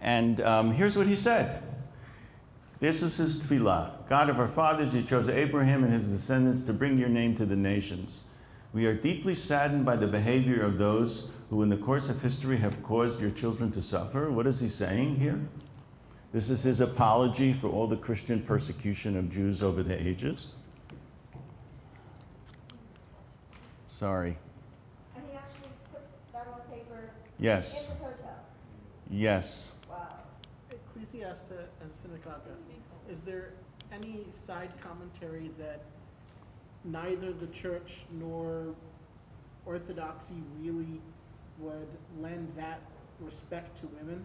[0.00, 1.62] And um, here's what he said.
[2.78, 4.08] This is his tefillah.
[4.08, 7.44] God of our fathers, you chose Abraham and his descendants to bring your name to
[7.44, 8.20] the nations.
[8.72, 12.56] We are deeply saddened by the behavior of those who, in the course of history,
[12.56, 14.30] have caused your children to suffer.
[14.30, 15.38] What is he saying here?
[16.32, 20.46] This is his apology for all the Christian persecution of Jews over the ages.
[23.88, 24.38] Sorry.
[25.16, 27.88] And he actually put that on paper in Yes.
[27.88, 28.30] the Kotel.
[29.10, 29.72] Yes.
[29.90, 30.06] Wow.
[30.70, 32.42] Ecclesiasta and Synagogue,
[33.10, 33.54] is there
[33.92, 35.82] any side commentary that
[36.84, 38.72] neither the church nor
[39.66, 41.00] orthodoxy really
[41.60, 41.88] would
[42.20, 42.80] lend that
[43.20, 44.24] respect to women?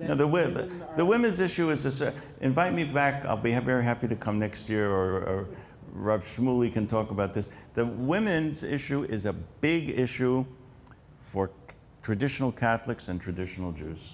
[0.00, 3.26] No, the, women the women's issue is this, uh, invite me back.
[3.26, 5.48] I'll be very happy to come next year, or, or
[5.92, 7.50] Rav Shmuley can talk about this.
[7.74, 10.46] The women's issue is a big issue
[11.30, 11.50] for
[12.02, 14.12] traditional Catholics and traditional Jews.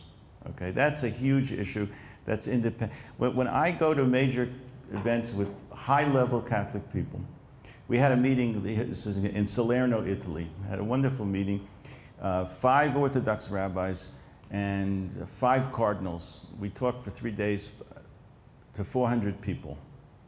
[0.51, 1.87] Okay, that's a huge issue.
[2.25, 2.93] that's independent.
[3.19, 4.49] When, when I go to major
[4.93, 7.21] events with high level Catholic people,
[7.89, 10.49] we had a meeting this is in Salerno, Italy.
[10.69, 11.67] Had a wonderful meeting.
[12.23, 14.11] Uh, five Orthodox rabbis
[14.53, 16.47] and five cardinals.
[16.61, 17.65] We talked for three days
[18.75, 19.77] to 400 people,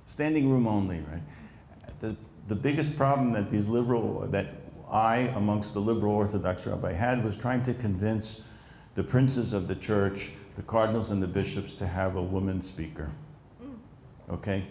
[0.05, 1.23] standing room only, right?
[2.01, 2.17] The,
[2.49, 4.49] the biggest problem that these liberal, that
[4.91, 8.41] I, amongst the liberal Orthodox rabbi, had was trying to convince
[8.97, 13.09] the princes of the church, the cardinals and the bishops, to have a woman speaker.
[14.29, 14.67] Okay?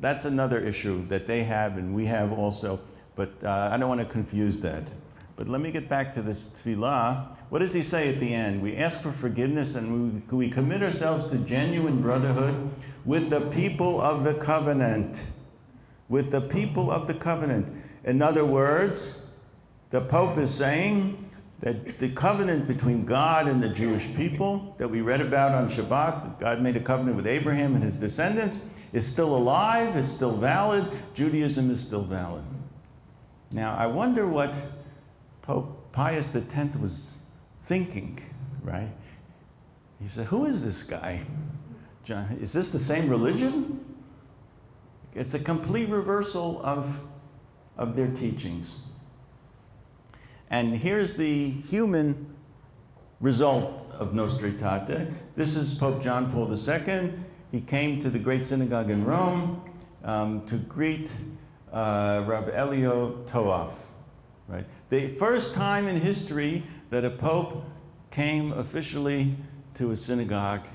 [0.00, 2.78] That's another issue that they have and we have also,
[3.16, 4.92] but uh, I don't want to confuse that.
[5.36, 7.26] But let me get back to this tefillah.
[7.48, 8.62] What does he say at the end?
[8.62, 12.70] We ask for forgiveness and we, we commit ourselves to genuine brotherhood
[13.04, 15.22] with the people of the covenant.
[16.08, 17.66] With the people of the covenant.
[18.04, 19.14] In other words,
[19.90, 21.30] the Pope is saying
[21.60, 26.22] that the covenant between God and the Jewish people that we read about on Shabbat,
[26.22, 28.58] that God made a covenant with Abraham and his descendants,
[28.92, 32.44] is still alive, it's still valid, Judaism is still valid.
[33.50, 34.52] Now, I wonder what
[35.44, 37.08] Pope Pius X was
[37.66, 38.18] thinking,
[38.62, 38.88] right?
[40.00, 41.20] He said, Who is this guy?
[42.02, 43.84] John, is this the same religion?
[45.14, 46.98] It's a complete reversal of,
[47.76, 48.78] of their teachings.
[50.48, 52.34] And here's the human
[53.20, 55.12] result of Nostra Aetate.
[55.36, 57.12] This is Pope John Paul II.
[57.52, 59.62] He came to the great synagogue in Rome
[60.04, 61.14] um, to greet
[61.70, 63.72] uh, Rav Elio Toaff.
[64.48, 64.64] Right?
[64.90, 67.64] The first time in history that a pope
[68.10, 69.34] came officially
[69.74, 70.66] to a synagogue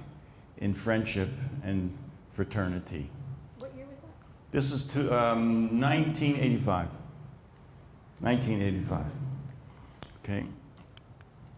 [0.57, 1.29] in friendship
[1.63, 1.95] and
[2.33, 3.09] fraternity.
[3.57, 4.51] What year was that?
[4.51, 6.89] This was to, um, 1985.
[8.21, 9.05] 1985.
[10.23, 10.45] Okay.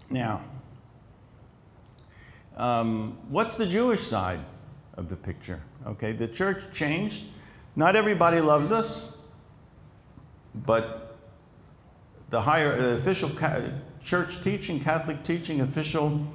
[0.09, 0.43] Now,
[2.57, 4.41] um, what's the Jewish side
[4.95, 5.61] of the picture?
[5.87, 7.23] Okay, the church changed.
[7.75, 9.13] Not everybody loves us,
[10.53, 11.00] but
[12.31, 13.61] the higher the official ca-
[14.03, 16.25] church teaching, Catholic teaching, official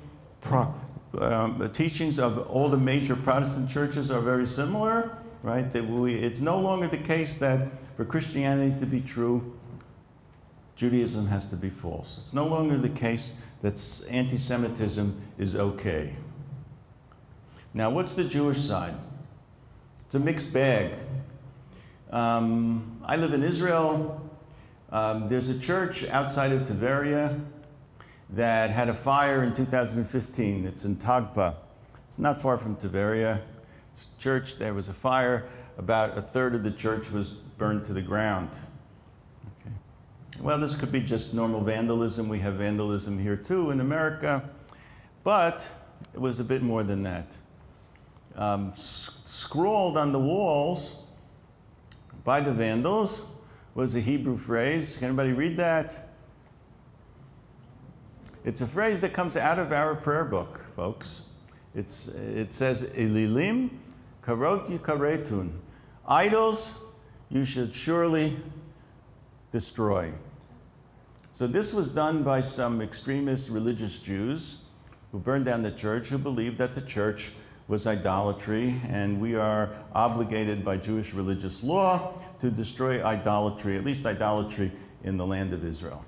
[0.41, 0.73] pro-
[1.19, 5.73] um, teachings of all the major Protestant churches are very similar, right?
[5.73, 9.55] That we, it's no longer the case that for Christianity to be true,
[10.77, 12.19] Judaism has to be false.
[12.21, 13.33] It's no longer the case
[13.63, 16.15] that anti Semitism is okay.
[17.73, 18.95] Now, what's the Jewish side?
[20.05, 20.93] It's a mixed bag.
[22.11, 24.26] Um, I live in Israel.
[24.93, 27.39] Um, there's a church outside of Tiberia
[28.31, 30.67] that had a fire in 2015.
[30.67, 31.55] It's in Tabgha.
[32.09, 33.41] It's not far from Tiberia.
[33.93, 35.49] It's a church, there was a fire.
[35.79, 38.51] About a third of the church was burned to the ground.
[39.61, 39.75] Okay.
[40.41, 42.29] Well, this could be just normal vandalism.
[42.29, 44.49] We have vandalism here too in America.
[45.25, 45.69] But
[46.15, 47.37] it was a bit more than that.
[48.37, 50.97] Um, scrawled on the walls
[52.25, 53.23] by the Vandals
[53.77, 54.97] was a Hebrew phrase.
[54.97, 56.09] Can anybody read that?
[58.47, 61.21] It's a phrase that comes out of our prayer book, folks.
[61.75, 63.69] It's, it says, Elilim
[64.25, 65.53] karot yukaretun.
[66.09, 66.75] Idols
[67.29, 68.39] you should surely
[69.53, 70.11] destroy.
[71.35, 74.57] So this was done by some extremist religious Jews
[75.13, 77.33] who burned down the church, who believed that the church
[77.69, 84.07] was idolatry, and we are obligated by Jewish religious law to destroy idolatry, at least
[84.07, 84.73] idolatry
[85.05, 86.05] in the land of Israel.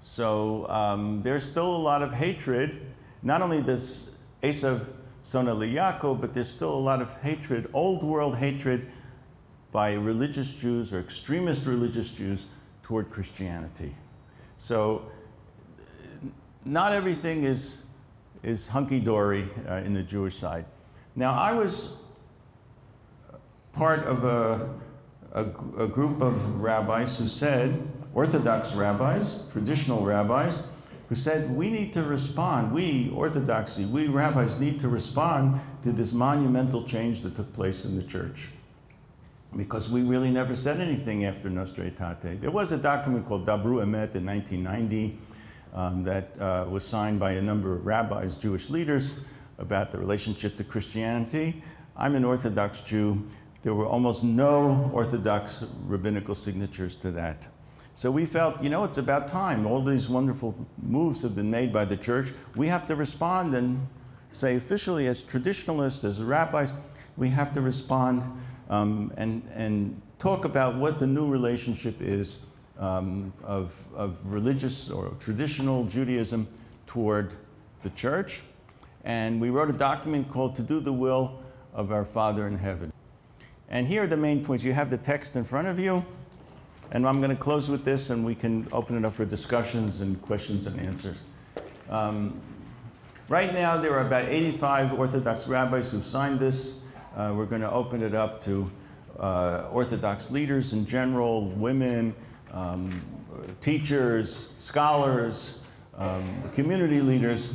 [0.00, 2.80] So um, there's still a lot of hatred.
[3.22, 4.10] Not only does
[4.42, 4.86] Esav
[5.22, 8.90] Sona Yaakov, but there's still a lot of hatred, old world hatred
[9.70, 12.46] by religious Jews or extremist religious Jews
[12.82, 13.94] toward Christianity.
[14.58, 15.02] So
[16.64, 17.78] not everything is
[18.42, 20.64] is hunky dory uh, in the Jewish side.
[21.14, 21.90] Now, I was
[23.72, 24.68] part of a,
[25.32, 25.44] a,
[25.78, 30.62] a, group of rabbis who said, Orthodox rabbis, traditional rabbis,
[31.08, 36.12] who said, we need to respond, we, Orthodoxy, we rabbis need to respond to this
[36.12, 38.48] monumental change that took place in the church.
[39.56, 42.40] Because we really never said anything after Nostra Aetate.
[42.40, 45.18] There was a document called Dabru Emet in 1990
[45.74, 49.12] um, that uh, was signed by a number of rabbis, Jewish leaders,
[49.58, 51.62] about the relationship to Christianity.
[51.96, 53.22] I'm an Orthodox Jew.
[53.62, 57.46] There were almost no Orthodox rabbinical signatures to that.
[57.94, 59.66] So we felt, you know, it's about time.
[59.66, 62.32] All these wonderful moves have been made by the church.
[62.56, 63.86] We have to respond and
[64.32, 66.72] say, officially, as traditionalists, as rabbis,
[67.16, 68.22] we have to respond
[68.70, 72.38] um, and, and talk about what the new relationship is
[72.78, 76.48] um, of, of religious or traditional Judaism
[76.86, 77.32] toward
[77.82, 78.40] the church.
[79.04, 81.40] And we wrote a document called To Do the Will
[81.74, 82.92] of Our Father in Heaven.
[83.72, 84.62] And here are the main points.
[84.62, 86.04] You have the text in front of you.
[86.90, 90.00] And I'm going to close with this, and we can open it up for discussions
[90.00, 91.16] and questions and answers.
[91.88, 92.38] Um,
[93.30, 96.80] right now, there are about 85 Orthodox rabbis who've signed this.
[97.16, 98.70] Uh, we're going to open it up to
[99.18, 102.14] uh, Orthodox leaders in general, women,
[102.52, 103.00] um,
[103.62, 105.54] teachers, scholars,
[105.96, 107.48] um, community leaders.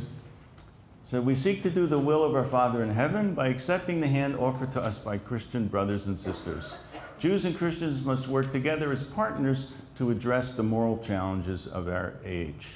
[1.08, 4.06] So we seek to do the will of our Father in heaven by accepting the
[4.06, 6.70] hand offered to us by Christian brothers and sisters.
[7.18, 12.12] Jews and Christians must work together as partners to address the moral challenges of our
[12.26, 12.72] age.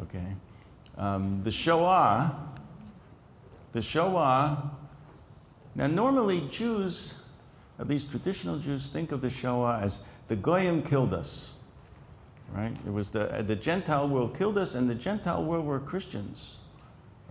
[0.00, 0.24] Okay?
[0.96, 2.34] Um, the Shoah,
[3.72, 4.70] the Shoah,
[5.74, 7.12] now normally Jews,
[7.78, 11.50] at least traditional Jews, think of the Shoah as the Goyim killed us.
[12.54, 12.74] Right?
[12.86, 16.56] It was the, the Gentile world killed us, and the Gentile world were Christians.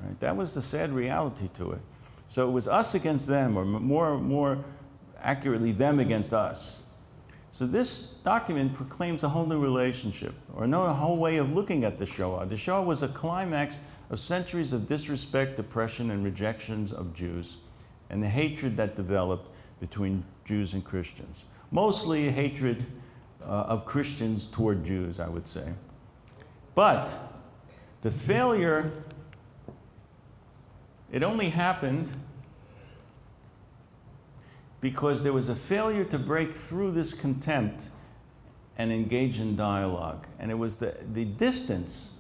[0.02, 0.20] Right?
[0.20, 1.82] That was the sad reality to it.
[2.30, 4.64] So it was us against them, or more, more
[5.22, 6.84] accurately, them against us.
[7.52, 12.00] So this document proclaims a whole new relationship, or a whole way of looking at
[12.00, 12.48] the Shoah.
[12.48, 13.80] The Shoah was a climax
[14.10, 17.58] of centuries of disrespect, oppression, and rejections of Jews,
[18.10, 21.46] and the hatred that developed between Jews and Christians.
[21.72, 22.86] Mostly hatred
[23.42, 25.74] uh, of Christians toward Jews, I would say.
[26.76, 27.14] But
[28.02, 28.92] the failure,
[31.14, 32.12] it only happened
[34.82, 37.84] because there was a failure to break through this contempt
[38.80, 40.26] and engage in dialogue.
[40.40, 42.14] And it was the, the distance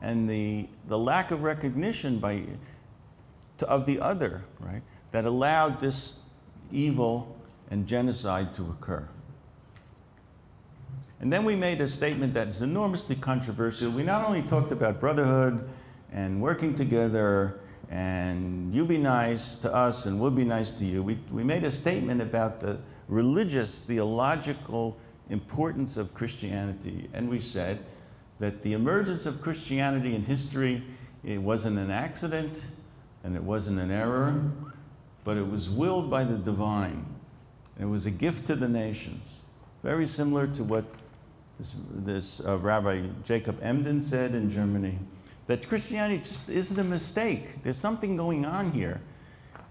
[0.00, 2.44] and the, the lack of recognition by,
[3.58, 6.12] to, of the other, right, that allowed this
[6.70, 7.36] evil
[7.70, 9.06] and genocide to occur.
[11.18, 13.90] And then we made a statement that's enormously controversial.
[13.90, 15.68] We not only talked about brotherhood
[16.12, 17.58] and working together
[17.90, 21.02] and you be nice to us and we'll be nice to you.
[21.02, 22.78] We, we made a statement about the
[23.08, 24.96] religious, theological
[25.30, 27.84] importance of Christianity, and we said
[28.38, 30.82] that the emergence of Christianity in history
[31.24, 32.64] it wasn't an accident
[33.24, 34.40] and it wasn't an error,
[35.24, 37.04] but it was willed by the divine.
[37.80, 39.34] It was a gift to the nations.
[39.82, 40.84] Very similar to what
[41.58, 44.98] this, this uh, Rabbi Jacob Emden said in Germany
[45.46, 47.62] that Christianity just isn't a mistake.
[47.62, 49.00] There's something going on here.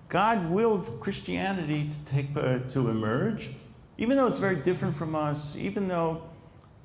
[0.07, 3.49] God willed Christianity to take uh, to emerge,
[3.97, 6.21] even though it's very different from us, even though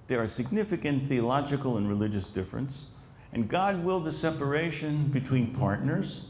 [0.09, 2.86] there are significant theological and religious differences.
[3.32, 6.22] And God willed the separation between partners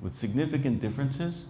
[0.00, 1.46] with significant differences,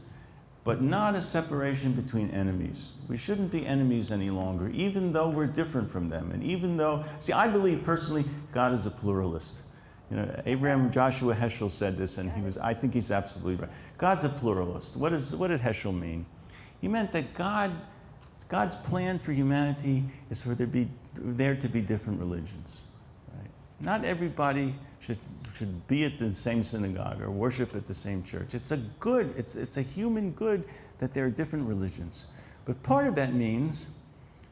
[0.65, 2.91] but not a separation between enemies.
[3.09, 6.31] We shouldn't be enemies any longer, even though we're different from them.
[6.33, 9.63] And even though, see, I believe personally, God is a pluralist.
[10.11, 13.71] You know, Abraham Joshua Heschel said this, and he was, I think he's absolutely right.
[13.99, 14.97] God's a pluralist.
[14.97, 16.25] What, is, what did Heschel mean?
[16.81, 17.73] He meant that God,
[18.49, 22.83] God's plan for humanity is for there, be, there to be different religions.
[23.37, 23.51] Right?
[23.81, 25.19] Not everybody should,
[25.57, 28.55] should be at the same synagogue or worship at the same church.
[28.55, 30.63] It's a good, it's, it's a human good
[30.99, 32.27] that there are different religions.
[32.65, 33.87] But part of that means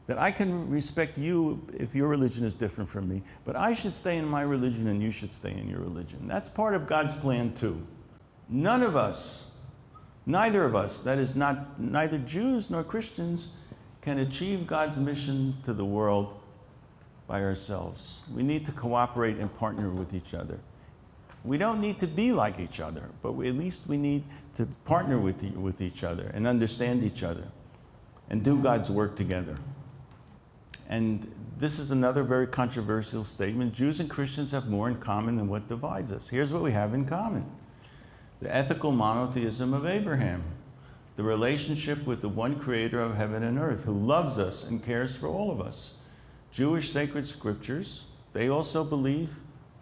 [0.07, 3.95] that I can respect you if your religion is different from me, but I should
[3.95, 6.27] stay in my religion and you should stay in your religion.
[6.27, 7.85] That's part of God's plan too.
[8.47, 9.45] None of us,
[10.25, 13.47] neither of us, that is not neither Jews nor Christians,
[14.01, 16.39] can achieve God's mission to the world
[17.27, 18.17] by ourselves.
[18.31, 20.59] We need to cooperate and partner with each other.
[21.43, 24.23] We don't need to be like each other, but we, at least we need
[24.55, 27.43] to partner with, with each other and understand each other
[28.29, 29.55] and do God's work together.
[30.89, 33.73] And this is another very controversial statement.
[33.73, 36.29] Jews and Christians have more in common than what divides us.
[36.29, 37.45] Here's what we have in common
[38.41, 40.43] the ethical monotheism of Abraham,
[41.15, 45.15] the relationship with the one creator of heaven and earth who loves us and cares
[45.15, 45.93] for all of us.
[46.51, 49.29] Jewish sacred scriptures, they also believe,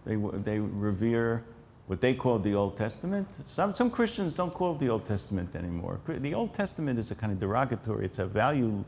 [0.05, 1.43] they, they revere
[1.87, 3.27] what they call the Old Testament.
[3.45, 5.99] Some, some Christians don't call it the Old Testament anymore.
[6.07, 8.83] The Old Testament is a kind of derogatory, it's a value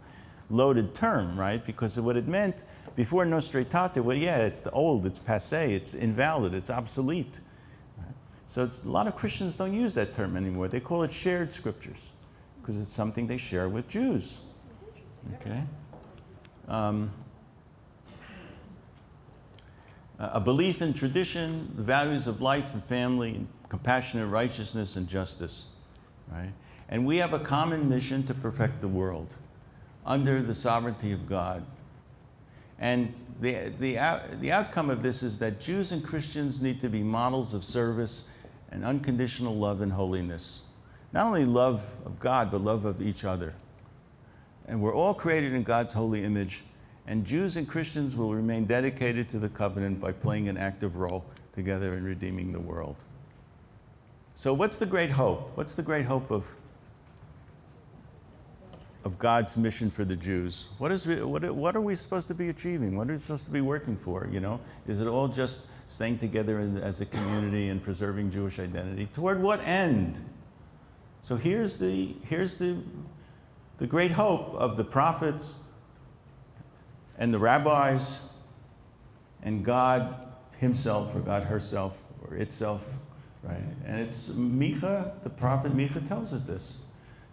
[0.49, 1.65] loaded term, right?
[1.65, 2.63] Because what it meant
[2.95, 7.39] before Nostra Aetate, well, yeah, it's old, it's passe, it's invalid, it's obsolete.
[8.47, 10.67] So it's, a lot of Christians don't use that term anymore.
[10.67, 11.97] They call it shared scriptures
[12.61, 14.37] because it's something they share with Jews.
[15.41, 15.63] Okay?
[16.67, 17.11] Um,
[20.19, 25.65] a belief in tradition, values of life and family, compassionate righteousness and justice,
[26.31, 26.53] right?
[26.89, 29.33] And we have a common mission to perfect the world
[30.05, 31.65] under the sovereignty of God.
[32.79, 33.97] And the, the,
[34.39, 38.23] the outcome of this is that Jews and Christians need to be models of service
[38.71, 40.61] and unconditional love and holiness.
[41.13, 43.53] Not only love of God, but love of each other.
[44.67, 46.63] And we're all created in God's holy image,
[47.07, 51.23] and Jews and Christians will remain dedicated to the covenant by playing an active role
[51.53, 52.95] together in redeeming the world.
[54.35, 55.51] So, what's the great hope?
[55.55, 56.43] What's the great hope of,
[59.05, 60.65] of God's mission for the Jews?
[60.79, 62.97] What, is, what, what are we supposed to be achieving?
[62.97, 64.27] What are we supposed to be working for?
[64.31, 68.57] You know, is it all just staying together in, as a community and preserving Jewish
[68.57, 69.07] identity?
[69.13, 70.19] Toward what end?
[71.21, 72.77] So here's the, here's the,
[73.77, 75.53] the great hope of the prophets
[77.19, 78.17] and the rabbis
[79.43, 80.15] and God
[80.57, 81.93] Himself or God herself
[82.27, 82.81] or itself,
[83.43, 83.61] right?
[83.85, 86.73] And it's Micha, the prophet Micha tells us this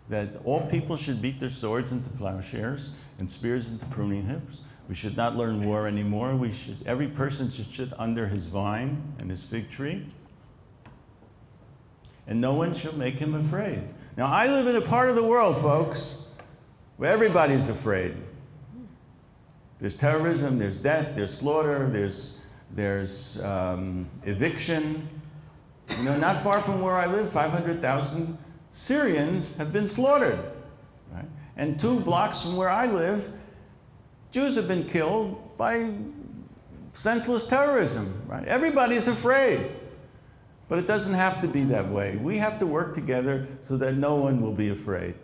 [0.08, 4.58] that all people should beat their swords into plowshares and spears into pruning hooks.
[4.88, 6.34] We should not learn war anymore.
[6.36, 10.06] We should, every person should sit under his vine and his fig tree,
[12.26, 13.82] and no one shall make him afraid.
[14.16, 16.24] Now, I live in a part of the world, folks,
[16.96, 18.14] where everybody's afraid.
[19.80, 22.34] There's terrorism, there's death, there's slaughter, there's,
[22.72, 25.08] there's um, eviction.
[25.90, 28.38] You know, not far from where I live, 500,000
[28.72, 30.40] Syrians have been slaughtered.
[31.12, 31.26] Right?
[31.56, 33.30] And two blocks from where I live,
[34.30, 35.92] Jews have been killed by
[36.94, 38.20] senseless terrorism.
[38.26, 38.46] Right?
[38.48, 39.70] Everybody's afraid.
[40.68, 42.16] But it doesn't have to be that way.
[42.16, 45.14] We have to work together so that no one will be afraid,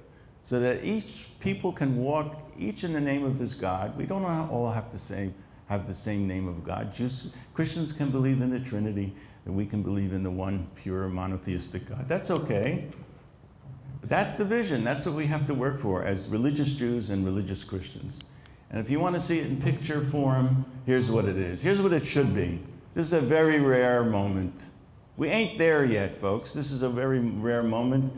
[0.42, 3.96] so that each people can walk each in the name of his God.
[3.96, 5.30] We don't all have to say,
[5.68, 6.92] have the same name of God.
[6.92, 9.14] Jews, Christians can believe in the Trinity,
[9.46, 12.06] and we can believe in the one pure monotheistic God.
[12.08, 12.88] That's okay.
[14.04, 14.84] That's the vision.
[14.84, 18.18] That's what we have to work for as religious Jews and religious Christians.
[18.70, 21.62] And if you want to see it in picture form, here's what it is.
[21.62, 22.60] Here's what it should be.
[22.94, 24.66] This is a very rare moment
[25.18, 26.52] we ain't there yet, folks.
[26.52, 28.12] This is a very rare moment.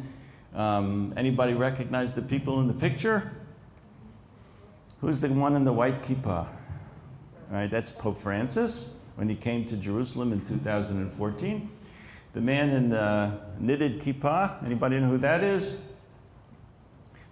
[0.55, 3.33] Um, anybody recognize the people in the picture?
[5.01, 6.47] Who's the one in the white kippah?
[6.47, 6.49] All
[7.49, 11.71] right, that's Pope Francis when he came to Jerusalem in 2014.
[12.33, 15.79] The man in the knitted kippah, anybody know who that is?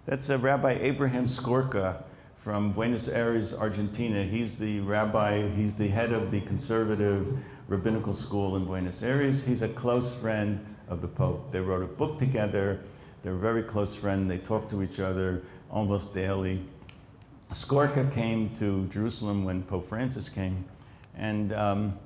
[0.05, 2.03] That's Rabbi Abraham Skorka
[2.43, 4.23] from Buenos Aires, Argentina.
[4.23, 7.37] He's the rabbi, he's the head of the conservative
[7.69, 9.41] rabbinical school in Buenos Aires.
[9.41, 11.49] He's a close friend of the Pope.
[11.51, 12.81] They wrote a book together.
[13.23, 14.29] They're a very close friend.
[14.29, 16.61] They talk to each other almost daily.
[17.53, 20.65] Skorka came to Jerusalem when Pope Francis came,
[21.15, 21.99] and um,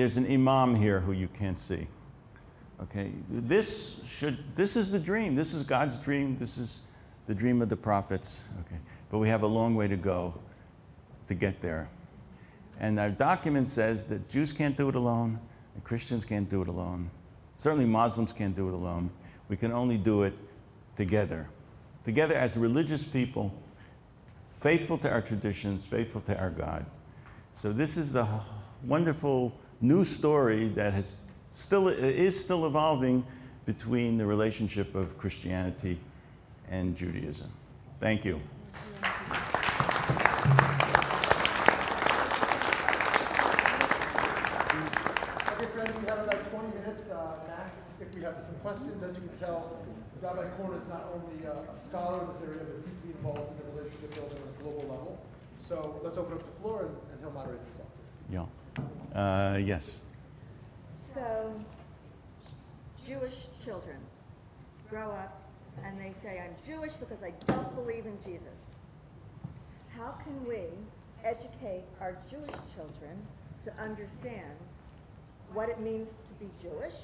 [0.00, 1.86] there's an imam here who you can't see.
[2.84, 5.34] Okay, this should this is the dream.
[5.34, 6.38] This is God's dream.
[6.38, 6.80] This is
[7.26, 8.40] the dream of the prophets.
[8.60, 8.80] Okay,
[9.10, 10.32] but we have a long way to go
[11.28, 11.90] to get there.
[12.78, 15.38] And our document says that Jews can't do it alone,
[15.74, 17.10] and Christians can't do it alone.
[17.56, 19.10] Certainly, Muslims can't do it alone.
[19.50, 20.32] We can only do it
[20.96, 21.46] together.
[22.06, 23.52] Together as religious people,
[24.62, 26.86] faithful to our traditions, faithful to our God.
[27.54, 28.26] So, this is the
[28.82, 31.20] wonderful new story that has
[31.52, 33.24] still, is still evolving
[33.66, 35.98] between the relationship of Christianity
[36.68, 37.50] and Judaism.
[37.98, 38.40] Thank you.
[45.52, 47.70] Okay, friends, we have about twenty minutes uh, max
[48.00, 49.02] if we have some questions.
[49.02, 49.76] As you can tell,
[50.22, 53.56] Rabbi Korn is not only uh, a scholar in this area, but deeply involved in
[53.66, 55.18] the relationship building on a global level.
[55.58, 57.88] So let's open up the floor and, and he'll moderate himself.
[58.30, 58.46] Yeah.
[59.14, 60.00] Uh, yes.
[61.14, 61.52] So,
[63.06, 63.96] Jewish children
[64.88, 65.42] grow up
[65.84, 68.70] and they say, I'm Jewish because I don't believe in Jesus.
[69.96, 70.64] How can we
[71.24, 73.26] educate our Jewish children
[73.64, 74.56] to understand
[75.52, 76.94] what it means to be Jewish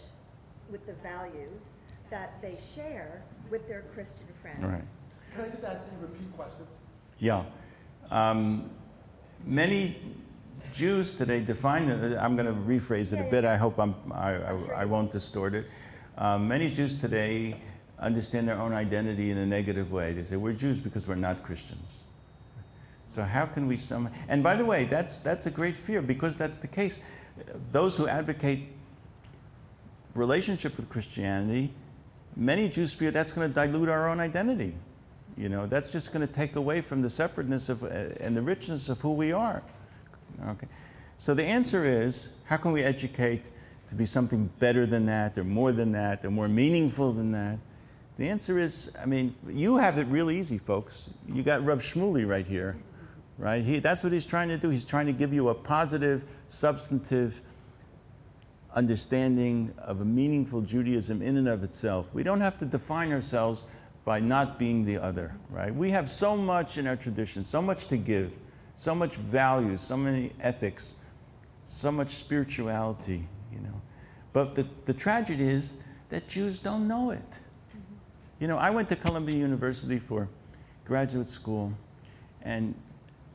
[0.70, 1.60] with the values
[2.10, 4.62] that they share with their Christian friends.
[4.62, 4.84] Right.
[5.34, 6.68] Can I just ask you repeat questions?
[7.18, 7.44] Yeah.
[8.10, 8.70] Um,
[9.44, 9.96] many
[10.76, 13.46] Jews today define, the, I'm going to rephrase it a bit.
[13.46, 15.64] I hope I'm, I, I, I won't distort it.
[16.18, 17.58] Um, many Jews today
[17.98, 20.12] understand their own identity in a negative way.
[20.12, 21.92] They say, we're Jews because we're not Christians.
[23.06, 24.10] So how can we some?
[24.28, 26.98] And by the way, that's, that's a great fear because that's the case.
[27.72, 28.68] Those who advocate
[30.14, 31.72] relationship with Christianity,
[32.36, 34.74] many Jews fear that's going to dilute our own identity.
[35.38, 37.86] You know, that's just going to take away from the separateness of, uh,
[38.20, 39.62] and the richness of who we are.
[40.48, 40.66] Okay.
[41.18, 43.50] So the answer is, how can we educate
[43.88, 47.58] to be something better than that, or more than that, or more meaningful than that?
[48.18, 51.04] The answer is, I mean, you have it real easy, folks.
[51.28, 52.76] You got Rav Shmuley right here,
[53.38, 53.62] right?
[53.62, 54.70] He, that's what he's trying to do.
[54.70, 57.40] He's trying to give you a positive, substantive
[58.74, 62.06] understanding of a meaningful Judaism in and of itself.
[62.12, 63.64] We don't have to define ourselves
[64.04, 65.74] by not being the other, right?
[65.74, 68.32] We have so much in our tradition, so much to give,
[68.76, 70.92] so much values, so many ethics,
[71.64, 73.80] so much spirituality, you know.
[74.32, 75.72] But the, the tragedy is
[76.10, 77.18] that Jews don't know it.
[77.18, 77.80] Mm-hmm.
[78.38, 80.28] You know, I went to Columbia University for
[80.84, 81.72] graduate school,
[82.42, 82.74] and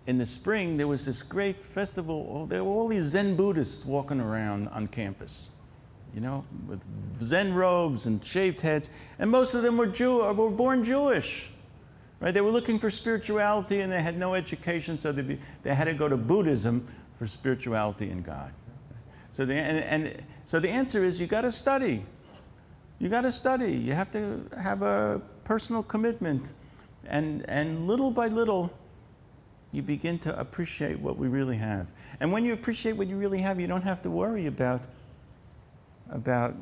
[0.06, 2.46] in the spring there was this great festival.
[2.46, 5.50] There were all these Zen Buddhists walking around on campus,
[6.14, 6.80] you know, with
[7.24, 11.50] Zen robes and shaved heads, and most of them were Jew were born Jewish.
[12.22, 12.34] Right?
[12.34, 15.86] They were looking for spirituality and they had no education, so they, be, they had
[15.86, 18.54] to go to Buddhism for spirituality and God.
[19.34, 22.06] So the, and, and so the answer is you got to study.
[23.00, 23.72] You got to study.
[23.72, 26.52] You have to have a personal commitment.
[27.08, 28.72] And, and little by little,
[29.72, 31.88] you begin to appreciate what we really have.
[32.20, 34.82] And when you appreciate what you really have, you don't have to worry about,
[36.12, 36.56] about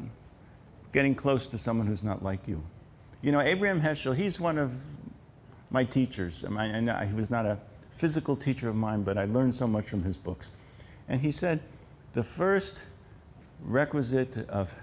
[0.93, 2.63] getting close to someone who's not like you.
[3.21, 4.71] You know, Abraham Heschel, he's one of
[5.69, 6.43] my teachers.
[6.43, 7.57] I he was not a
[7.97, 10.49] physical teacher of mine, but I learned so much from his books.
[11.07, 11.59] And he said,
[12.13, 12.83] the first
[13.61, 14.73] requisite of,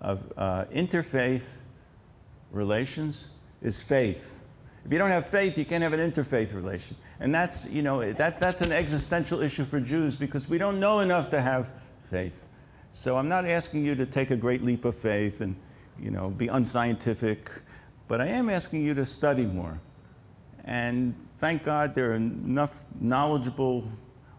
[0.00, 1.42] of uh, interfaith
[2.50, 3.28] relations
[3.62, 4.38] is faith.
[4.84, 6.96] If you don't have faith, you can't have an interfaith relation.
[7.20, 11.00] And that's, you know, that, that's an existential issue for Jews because we don't know
[11.00, 11.68] enough to have
[12.10, 12.40] faith.
[12.92, 15.54] So I'm not asking you to take a great leap of faith and,
[16.00, 17.50] you know, be unscientific,
[18.08, 19.78] but I am asking you to study more.
[20.64, 23.84] And thank God there are enough knowledgeable,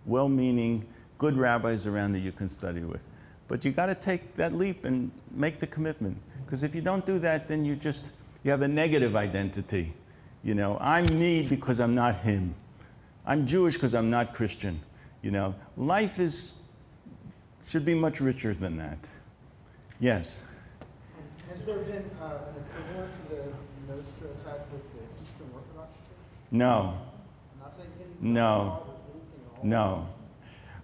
[0.05, 0.85] well meaning,
[1.17, 3.01] good rabbis around that you can study with.
[3.47, 6.17] But you got to take that leap and make the commitment.
[6.45, 8.11] Because if you don't do that, then you just
[8.43, 9.93] you have a negative identity.
[10.43, 12.55] You know, I'm me because I'm not him.
[13.25, 14.79] I'm Jewish because I'm not Christian.
[15.21, 16.55] You know, life is
[17.67, 19.07] should be much richer than that.
[19.99, 20.37] Yes.
[21.49, 23.43] Has there been uh, an equivalent to the
[23.87, 26.17] Nostra Aetate with the Eastern Orthodox Church?
[26.51, 26.97] No.
[28.19, 28.83] No.
[29.63, 30.07] No.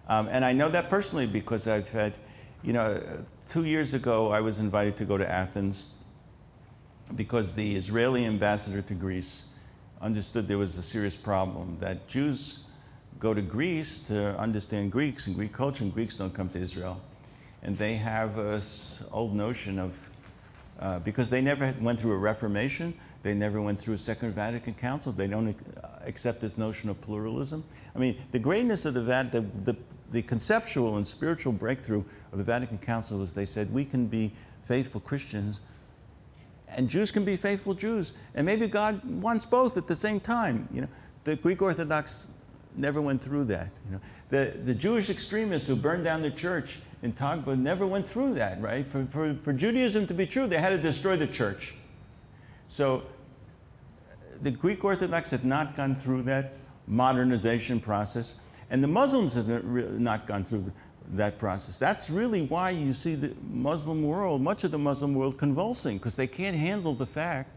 [0.07, 2.17] Um, and I know that personally because I've had,
[2.63, 3.03] you know,
[3.47, 5.83] two years ago I was invited to go to Athens
[7.15, 9.43] because the Israeli ambassador to Greece
[10.01, 12.59] understood there was a serious problem that Jews
[13.19, 17.01] go to Greece to understand Greeks and Greek culture, and Greeks don't come to Israel.
[17.63, 19.97] And they have this old notion of,
[20.79, 22.93] uh, because they never went through a Reformation,
[23.23, 25.49] they never went through a Second Vatican Council, they don't
[25.83, 27.63] uh, accept this notion of pluralism.
[27.95, 29.75] I mean, the greatness of the, the, the,
[30.11, 34.31] the conceptual and spiritual breakthrough of the Vatican Council was they said we can be
[34.67, 35.59] faithful Christians
[36.69, 38.11] and Jews can be faithful Jews.
[38.35, 40.67] And maybe God wants both at the same time.
[40.73, 40.87] You know,
[41.23, 42.27] the Greek Orthodox
[42.75, 43.69] never went through that.
[43.85, 48.07] You know, the, the Jewish extremists who burned down the church in Tabgha never went
[48.07, 48.85] through that, right?
[48.91, 51.73] For, for, for Judaism to be true, they had to destroy the church.
[52.67, 53.03] So
[54.41, 56.53] the Greek Orthodox have not gone through that
[56.87, 58.35] modernization process,
[58.69, 60.71] and the Muslims have not gone through
[61.13, 61.79] that process.
[61.79, 66.15] That's really why you see the Muslim world, much of the Muslim world, convulsing, because
[66.15, 67.49] they can't handle the fact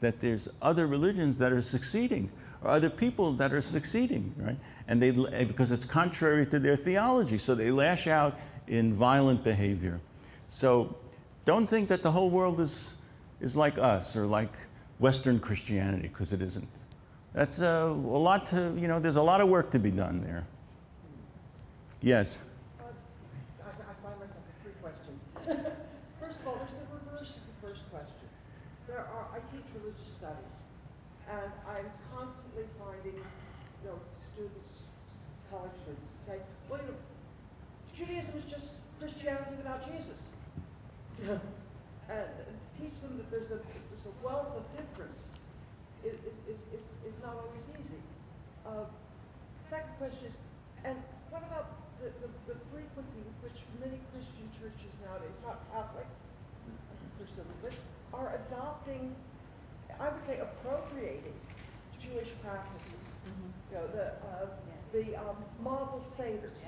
[0.00, 2.30] that there's other religions that are succeeding,
[2.62, 4.56] or other people that are succeeding, right?
[4.88, 5.10] And they,
[5.44, 10.00] because it's contrary to their theology, so they lash out in violent behavior.
[10.48, 10.96] So
[11.44, 12.90] don't think that the whole world is,
[13.40, 14.52] is like us or like
[14.98, 16.68] Western Christianity, because it isn't.
[17.34, 20.22] That's a, a lot to, you know, there's a lot of work to be done
[20.22, 20.44] there.
[22.00, 22.38] Yes?
[25.46, 28.26] First of all, there's the reverse of the first question.
[28.88, 30.56] There are, I teach religious studies,
[31.30, 33.98] and I'm constantly finding, you know,
[34.32, 34.72] students,
[35.50, 36.40] college students say,
[36.70, 36.98] well, you know,
[37.94, 40.20] Judaism is just Christianity without Jesus.
[42.08, 42.28] and
[42.78, 45.22] teach them that there's a, there's a wealth of difference
[46.02, 46.18] is,
[46.50, 48.02] is, is, is not always easy.
[48.66, 48.90] Uh,
[49.70, 50.34] second question is,
[50.82, 50.98] and
[51.30, 56.10] what about the, the, the frequency with which many Christian churches nowadays, not Catholic,
[57.18, 57.74] presumably,
[58.12, 59.14] are adopting,
[60.00, 61.38] I would say appropriating
[62.02, 63.06] Jewish practices.
[63.22, 63.48] Mm-hmm.
[63.70, 64.46] You know, the, uh,
[64.92, 66.58] the um, model seders.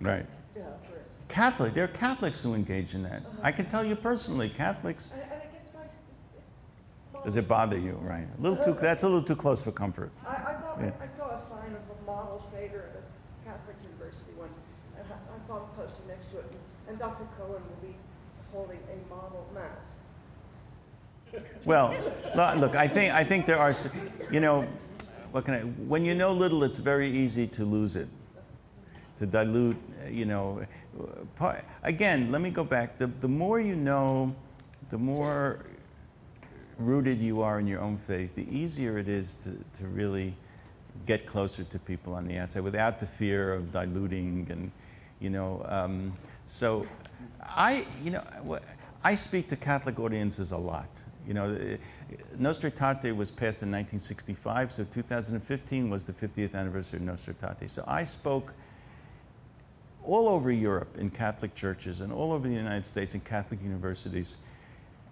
[0.00, 0.26] Right.
[0.56, 0.62] Yeah,
[1.28, 3.22] Catholic, there are Catholics who engage in that.
[3.22, 3.40] Uh-huh.
[3.42, 5.10] I can tell you personally, Catholics.
[5.12, 5.84] And, and it gets nice.
[5.84, 6.42] It
[7.24, 7.98] Does it bother you?
[8.02, 8.26] Right.
[8.38, 8.76] A little too.
[8.80, 10.10] That's a little too close for comfort.
[10.26, 10.90] I, I thought yeah.
[11.00, 14.52] I saw a sign of a model seder at a Catholic university once,
[14.96, 16.46] and I, I thought a poster next to it,
[16.88, 17.24] and, Dr.
[17.36, 17.94] Cohen will be
[18.52, 19.88] holding a model mass.
[21.64, 21.94] Well,
[22.56, 23.74] look, I think, I think there are,
[24.30, 24.66] you know,
[25.32, 28.08] what can I, when you know little, it's very easy to lose it.
[29.18, 29.76] to dilute,
[30.10, 30.64] you know.
[31.82, 32.98] again, let me go back.
[32.98, 34.34] The, the more you know,
[34.90, 35.60] the more
[36.78, 40.34] rooted you are in your own faith, the easier it is to, to really
[41.06, 44.70] get closer to people on the outside without the fear of diluting and,
[45.20, 45.64] you know.
[45.68, 46.12] Um,
[46.46, 46.86] so
[47.42, 48.58] I, you know,
[49.04, 50.88] I speak to Catholic audiences a lot.
[51.26, 51.76] You know, eh,
[52.38, 57.68] Nostra Aetate was passed in 1965, so 2015 was the 50th anniversary of Nostra Aetate.
[57.68, 58.54] So I spoke
[60.04, 64.38] all over Europe in Catholic churches and all over the United States in Catholic universities.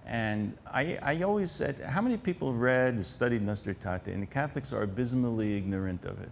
[0.06, 4.06] And I, I always said, how many people read or studied Nostra Aetate?
[4.06, 6.30] And the Catholics are abysmally ignorant of it,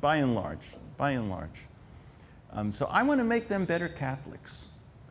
[0.00, 1.62] by and large, by and large.
[2.52, 4.66] Um, so I want to make them better Catholics.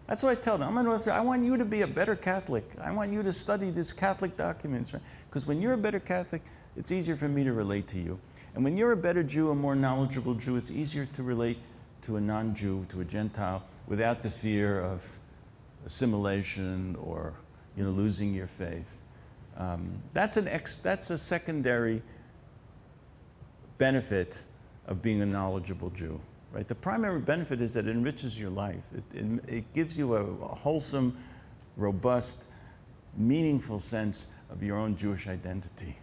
[0.08, 0.70] That's what I tell them.
[0.70, 1.12] I'm an author.
[1.12, 2.70] I want you to be a better Catholic.
[2.80, 4.92] I want you to study these Catholic documents.
[5.30, 6.44] Because when you're a better Catholic,
[6.78, 8.20] it's easier for me to relate to you.
[8.54, 11.58] And when you're a better Jew, a more knowledgeable Jew, it's easier to relate
[12.04, 15.02] to a non Jew, to a Gentile, without the fear of
[15.86, 17.34] assimilation or
[17.78, 18.98] you know, losing your faith.
[19.58, 22.02] Um, that's, an ex- that's a secondary
[23.78, 24.42] benefit
[24.88, 26.20] of being a knowledgeable Jew.
[26.52, 26.68] Right?
[26.68, 28.84] The primary benefit is that it enriches your life.
[28.96, 31.18] It, it, it gives you a, a wholesome,
[31.78, 32.44] robust,
[33.18, 35.98] meaningful sense of your own Jewish identity.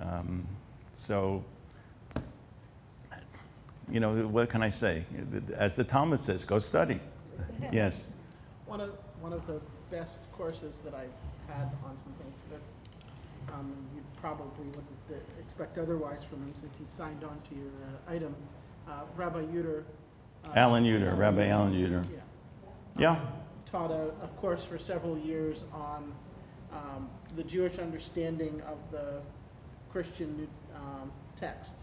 [0.00, 0.46] Um,
[0.94, 1.44] so,
[3.90, 5.04] you know, what can I say?
[5.54, 7.00] As the Talmud says, go study.
[7.72, 8.06] yes.
[8.66, 11.10] One of, one of the best courses that I've
[11.54, 12.68] had on something like this,
[13.52, 17.68] um, you probably wouldn't uh, expect otherwise from him since he signed on to your
[18.08, 18.34] uh, item,
[18.88, 19.82] uh, Rabbi Yuter.
[20.46, 22.04] uh, Alan Yuter, Rabbi Alan Yuter.
[22.10, 22.18] Yeah.
[22.98, 23.20] Yeah.
[23.70, 26.12] Taught a, a course for several years on
[26.72, 29.20] um, the Jewish understanding of the
[29.92, 31.74] Christian um, texts.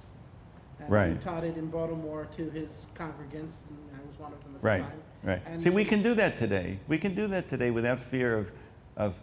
[0.79, 1.13] And Right.
[1.13, 4.63] He taught it in Baltimore to his congregants, and I was one of them at
[4.63, 5.01] Right, the time.
[5.23, 5.41] Right.
[5.45, 6.79] And See, we can do that today.
[6.87, 8.51] We can do that today without fear of,
[8.95, 9.15] of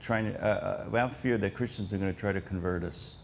[0.00, 3.14] trying to, uh, uh, without fear that Christians are going to try to convert us.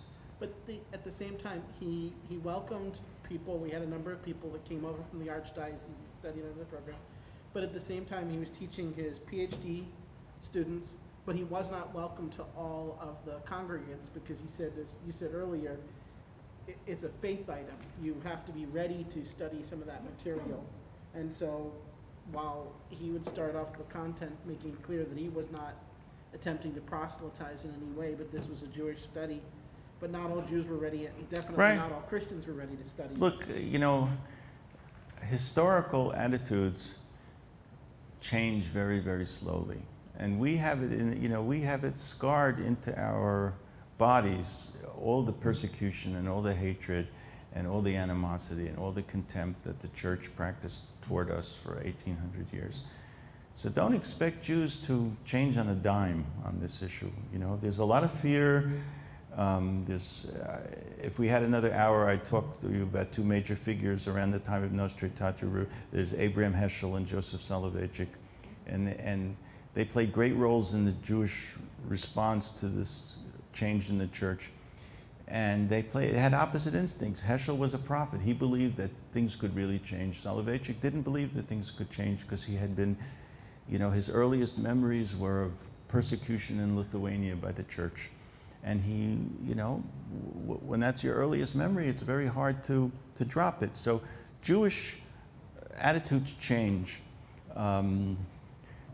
[0.41, 4.25] But the, at the same time, he, he welcomed people, we had a number of
[4.25, 5.79] people that came over from the Archdiocese
[6.21, 6.97] studying under the program.
[7.53, 9.85] But at the same time, he was teaching his PhD
[10.43, 10.89] students,
[11.27, 15.13] but he was not welcome to all of the congregants because he said, as you
[15.17, 15.77] said earlier,
[16.67, 17.77] it, it's a faith item.
[18.03, 20.65] You have to be ready to study some of that material.
[21.15, 21.73] And so
[22.31, 25.75] while he would start off the content making it clear that he was not
[26.35, 29.43] attempting to proselytize in any way, but this was a Jewish study,
[30.01, 31.77] but not all Jews were ready, definitely Right.
[31.77, 33.15] not all Christians were ready to study.
[33.17, 34.09] Look, you know,
[35.29, 36.95] historical attitudes
[38.21, 39.83] change very, very slowly.
[40.19, 43.55] And we have it in, you know, we have it scarred into our
[43.99, 44.69] bodies,
[45.01, 47.09] all the persecution and all the hatred
[47.55, 51.75] and all the animosity and all the contempt that the church practiced toward us for
[51.75, 52.81] 1800 years.
[53.55, 57.11] So don't expect Jews to change on a dime on this issue.
[57.33, 58.73] You know, there's a lot of fear.
[59.37, 60.61] Um, there's, uh,
[61.03, 64.39] if we had another hour, I'd talk to you about two major figures around the
[64.39, 65.67] time of Nostra Aetate.
[65.91, 68.09] There's Abraham Heschel and Joseph Soloveitchik,
[68.67, 69.37] and and
[69.75, 71.47] they played great roles in the Jewish
[71.89, 73.13] response to this
[73.53, 74.51] change in the church.
[75.33, 77.23] And they, played, had opposite instincts.
[77.23, 78.21] Heschel was a prophet.
[78.21, 80.23] He believed that things could really change.
[80.23, 82.95] Soloveitchik didn't believe that things could change because he had been,
[83.67, 85.53] you know, his earliest memories were of
[85.89, 88.11] persecution in Lithuania by the church.
[88.63, 89.19] And he,
[89.49, 89.83] you know,
[90.43, 93.75] w- when that's your earliest memory, it's very hard to, to drop it.
[93.75, 94.03] So
[94.43, 94.99] Jewish
[95.79, 97.01] attitudes change.
[97.57, 98.19] Um,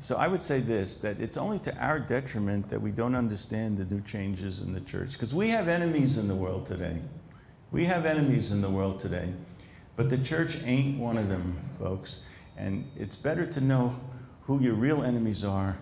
[0.00, 3.76] so I would say this that it's only to our detriment that we don't understand
[3.76, 5.12] the new changes in the church.
[5.12, 6.98] Because we have enemies in the world today.
[7.72, 9.32] We have enemies in the world today.
[9.96, 12.16] But the church ain't one of them, folks.
[12.56, 13.98] And it's better to know
[14.42, 15.76] who your real enemies are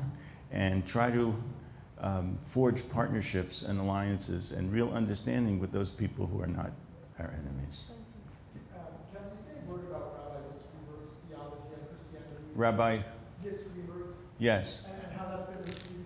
[0.50, 1.34] and try to
[2.00, 6.72] um, forge partnerships and alliances and real understanding with those people who are not
[7.18, 7.84] our enemies.
[8.74, 8.78] Uh,
[9.12, 10.16] Can I say a word about
[12.56, 13.02] Rabbi
[13.44, 13.75] Yitzchak
[14.38, 14.82] yes.
[14.84, 16.04] and and how that's been received?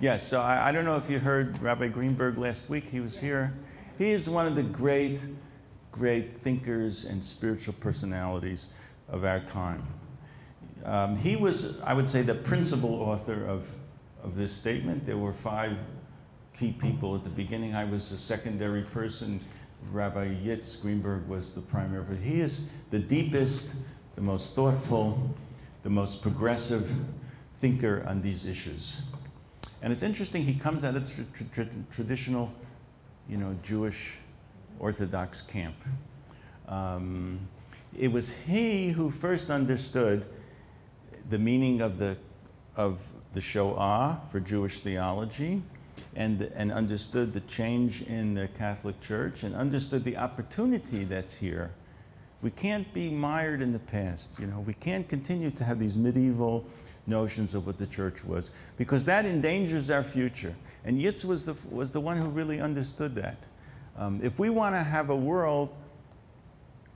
[0.00, 2.84] Yes, so I, I don't know if you heard Rabbi Greenberg last week.
[2.90, 3.52] He was here.
[3.98, 5.20] He is one of the great,
[5.92, 8.66] great thinkers and spiritual personalities
[9.08, 9.86] of our time.
[10.84, 13.64] Um, he was, I would say, the principal author of,
[14.24, 15.06] of this statement.
[15.06, 15.76] There were five
[16.58, 17.74] key people at the beginning.
[17.74, 19.40] I was a secondary person.
[19.90, 22.04] Rabbi Yitz Greenberg was the primary.
[22.04, 23.68] But he is the deepest,
[24.16, 25.30] the most thoughtful,
[25.82, 26.90] the most progressive
[27.62, 28.96] thinker on these issues.
[29.82, 31.08] And it's interesting, he comes out of
[31.54, 31.62] tr-
[31.92, 32.52] traditional,
[33.28, 34.18] you know, Jewish
[34.80, 35.76] Orthodox camp.
[36.66, 37.38] Um,
[37.96, 40.26] it was he who first understood
[41.30, 42.16] the meaning of the,
[42.74, 42.98] of
[43.32, 45.62] the Shoah for Jewish theology
[46.16, 51.70] and, and understood the change in the Catholic Church and understood the opportunity that's here.
[52.42, 54.36] We can't be mired in the past.
[54.40, 56.66] You know, we can't continue to have these medieval
[57.06, 60.54] notions of what the church was because that endangers our future.
[60.84, 63.38] And Yitz was the, was the one who really understood that.
[63.96, 65.74] Um, if we want to have a world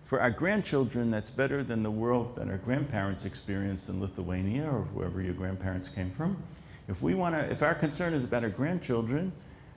[0.04, 4.82] for our grandchildren that's better than the world that our grandparents experienced in Lithuania or
[4.94, 6.40] wherever your grandparents came from,
[6.88, 9.32] if we want to, if our concern is about our grandchildren,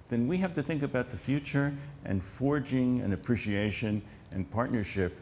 [0.09, 1.73] then we have to think about the future
[2.05, 4.01] and forging an appreciation
[4.31, 5.17] and partnership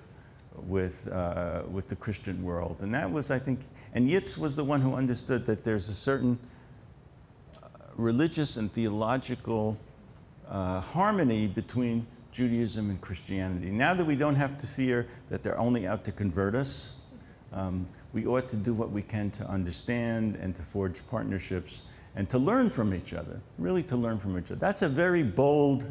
[0.66, 2.78] with, uh, with the Christian world.
[2.82, 3.62] And that was, I think,
[3.98, 6.38] and Yitz was the one who understood that there's a certain
[7.56, 9.76] uh, religious and theological
[10.48, 13.72] uh, harmony between Judaism and Christianity.
[13.72, 16.90] Now that we don't have to fear that they're only out to convert us,
[17.52, 21.82] um, we ought to do what we can to understand and to forge partnerships
[22.16, 24.60] and to learn from each other, really to learn from each other.
[24.60, 25.88] That's a very bold,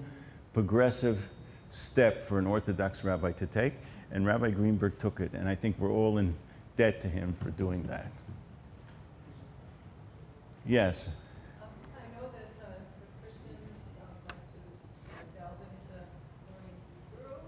[0.55, 1.29] progressive
[1.71, 3.73] step for an Orthodox rabbi to take,
[4.13, 6.37] and Rabbi Greenberg took it, and I think we're all in
[6.77, 8.11] debt to him for doing that.
[10.67, 11.09] Yes.
[11.09, 12.69] I know that the
[13.23, 13.71] Christians
[14.27, 15.99] like to delve into
[16.53, 17.39] learning Hebrew.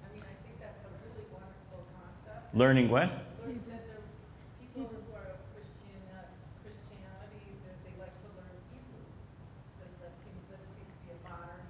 [0.00, 2.54] I mean, I think that's a really wonderful concept.
[2.54, 3.10] Learning what?
[3.42, 4.08] Learning that there are
[4.62, 6.30] people who are Christian, uh,
[6.62, 9.02] Christianity, that they like to learn Hebrew.
[9.82, 11.68] That, that seems that it could be a modern,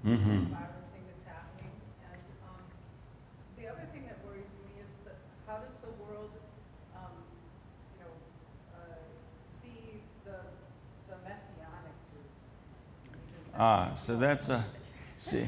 [0.00, 0.50] Mm-hmm.
[0.50, 1.70] modern thing that's happening.
[2.10, 2.64] And um,
[3.54, 6.32] the other thing that worries me is that how does the world,
[6.96, 7.12] um,
[7.94, 8.12] you know,
[8.80, 8.96] uh,
[9.60, 10.40] see the
[11.12, 12.32] the messianic Jews?
[13.62, 14.64] Ah, so that's a,
[15.18, 15.46] see,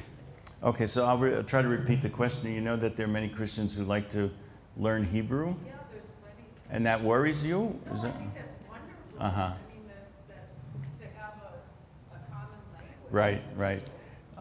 [0.62, 2.52] okay, so I'll re- try to repeat the question.
[2.52, 4.30] You know that there are many Christians who like to
[4.76, 6.46] learn Hebrew, Yeah, there's plenty.
[6.70, 7.74] and that worries you?
[7.86, 8.18] No, Is I that?
[8.18, 9.18] think that's wonderful.
[9.18, 9.40] Uh-huh.
[9.40, 12.98] I mean, that, that, to have a, a common language.
[13.10, 13.82] Right, right.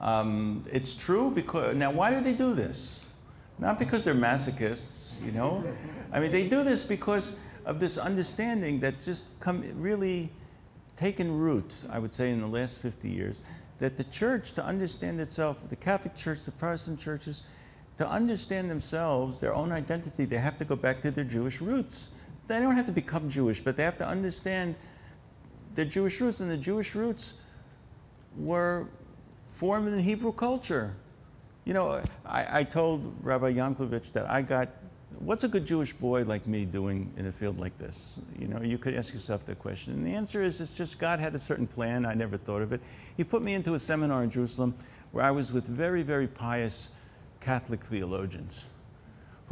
[0.02, 3.06] Um, it's true because, now why do they do this?
[3.58, 5.64] Not because they're masochists, you know?
[6.12, 10.30] I mean, they do this because of this understanding that just come really
[10.98, 13.40] taken root, I would say, in the last 50 years,
[13.82, 17.42] that the church, to understand itself, the Catholic Church, the Protestant churches,
[17.98, 22.10] to understand themselves, their own identity, they have to go back to their Jewish roots.
[22.48, 24.76] They don't have to become Jewish, but they have to understand
[25.74, 27.34] their Jewish roots, and the Jewish roots
[28.38, 28.86] were
[29.56, 30.94] formed in Hebrew culture.
[31.66, 34.70] You know, I, I told Rabbi Yanklowitz that I got,
[35.24, 38.18] what's a good Jewish boy like me doing in a field like this?
[38.40, 39.94] You know, you could ask yourself that question.
[39.94, 42.06] And the answer is it's just God had a certain plan.
[42.06, 42.82] I never thought of it.
[43.18, 44.74] He put me into a seminar in Jerusalem
[45.12, 46.90] where I was with very, very pious
[47.40, 48.64] Catholic theologians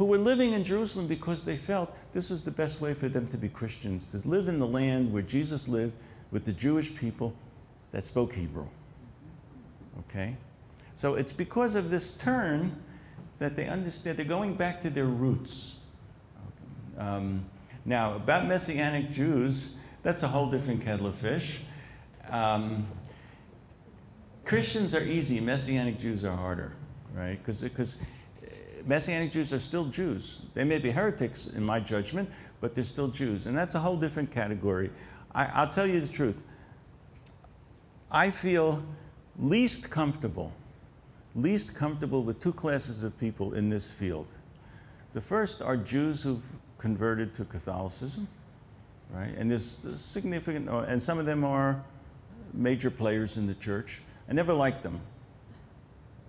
[0.00, 3.26] who were living in Jerusalem because they felt this was the best way for them
[3.28, 5.92] to be Christians, to live in the land where Jesus lived
[6.30, 7.34] with the Jewish people
[7.92, 8.66] that spoke Hebrew.
[9.98, 10.36] Okay?
[10.94, 12.74] So it's because of this turn
[13.40, 15.72] that they understand, they're going back to their roots.
[16.96, 17.44] Um,
[17.84, 19.70] now, about Messianic Jews,
[20.02, 21.60] that's a whole different kettle of fish.
[22.28, 22.86] Um,
[24.44, 26.74] Christians are easy, Messianic Jews are harder,
[27.14, 27.42] right?
[27.44, 27.96] Because
[28.86, 30.38] Messianic Jews are still Jews.
[30.54, 32.28] They may be heretics in my judgment,
[32.60, 33.46] but they're still Jews.
[33.46, 34.90] And that's a whole different category.
[35.34, 36.36] I, I'll tell you the truth.
[38.10, 38.82] I feel
[39.38, 40.52] least comfortable,
[41.34, 44.26] least comfortable with two classes of people in this field.
[45.14, 46.42] The first are Jews who've
[46.78, 48.26] converted to Catholicism,
[49.12, 49.34] right?
[49.36, 51.82] And there's significant, uh, and some of them are
[52.52, 54.00] major players in the church.
[54.28, 55.00] I never liked them.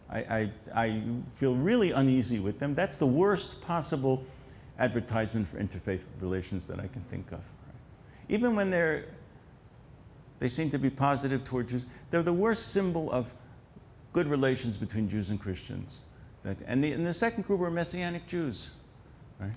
[0.10, 1.04] I, I, I
[1.36, 2.76] feel really uneasy with them.
[2.76, 4.24] That's the worst possible
[4.78, 7.40] advertisement for interfaith relations that I can think of.
[8.28, 9.06] Even when they're,
[10.40, 13.28] they seem to be positive toward Jews, they're the worst symbol of
[14.14, 16.00] good relations between Jews and Christians.
[16.44, 18.70] That, and, the, and the second group are Messianic Jews,
[19.40, 19.52] right?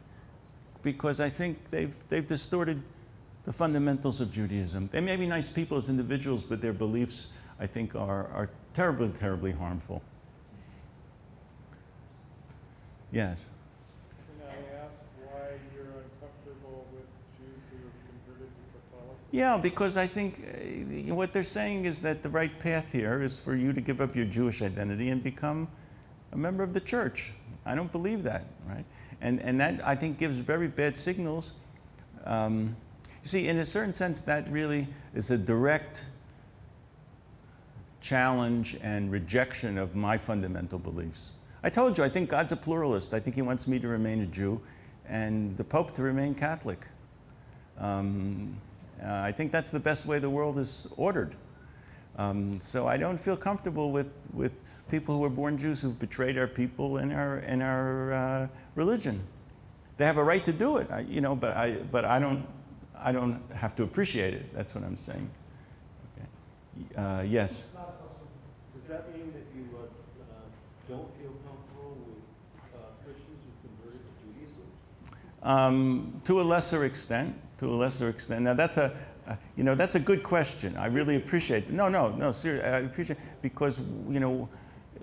[0.83, 2.83] Because I think they've, they've distorted
[3.47, 4.89] the fundamentals of Judaism.
[4.93, 7.29] They may be nice people as individuals, but their beliefs,
[7.59, 10.03] I think, are, are terribly, terribly harmful.
[13.13, 13.45] Yes.
[14.27, 17.07] Can I ask why you're uncomfortable with
[17.39, 19.21] Jews who have converted to Catholicism?
[19.35, 23.36] Yeah, because I think uh, what they're saying is that the right path here is
[23.36, 25.66] for you to give up your Jewish identity and become
[26.31, 27.32] a member of the church.
[27.66, 28.85] I don't believe that, right?
[29.23, 31.55] And, and that, I think, gives very bad signals.
[32.27, 32.77] Um,
[33.24, 34.86] you see, in a certain sense, that really
[35.16, 36.05] is a direct
[38.01, 41.32] challenge and rejection of my fundamental beliefs.
[41.65, 43.12] I told you, I think God's a pluralist.
[43.12, 44.61] I think He wants me to remain a Jew
[45.09, 46.86] and the Pope to remain Catholic.
[47.81, 48.56] Um,
[49.03, 51.35] uh, I think that's the best way the world is ordered.
[52.16, 54.53] Um, so I don't feel comfortable with, with
[54.91, 59.21] people who were born Jews who've betrayed our people and our, and our uh, religion.
[59.97, 62.47] They have a right to do it, I, you know, but I, but I don't,
[62.97, 64.55] I don't have to appreciate it.
[64.55, 65.29] That's what I'm saying.
[66.16, 67.01] Okay.
[67.01, 67.65] Uh, yes.
[68.75, 70.37] Does that mean that you uh, uh,
[70.89, 74.66] don't feel comfortable with uh, Christians who converted to Judaism?
[75.43, 77.35] Um, to a lesser extent,
[77.65, 78.43] to a lesser extent.
[78.43, 78.95] Now that's a,
[79.27, 80.77] uh, you know, that's a good question.
[80.77, 81.70] I really appreciate.
[81.70, 82.31] No, no, no.
[82.31, 84.49] Seriously, I appreciate because you know,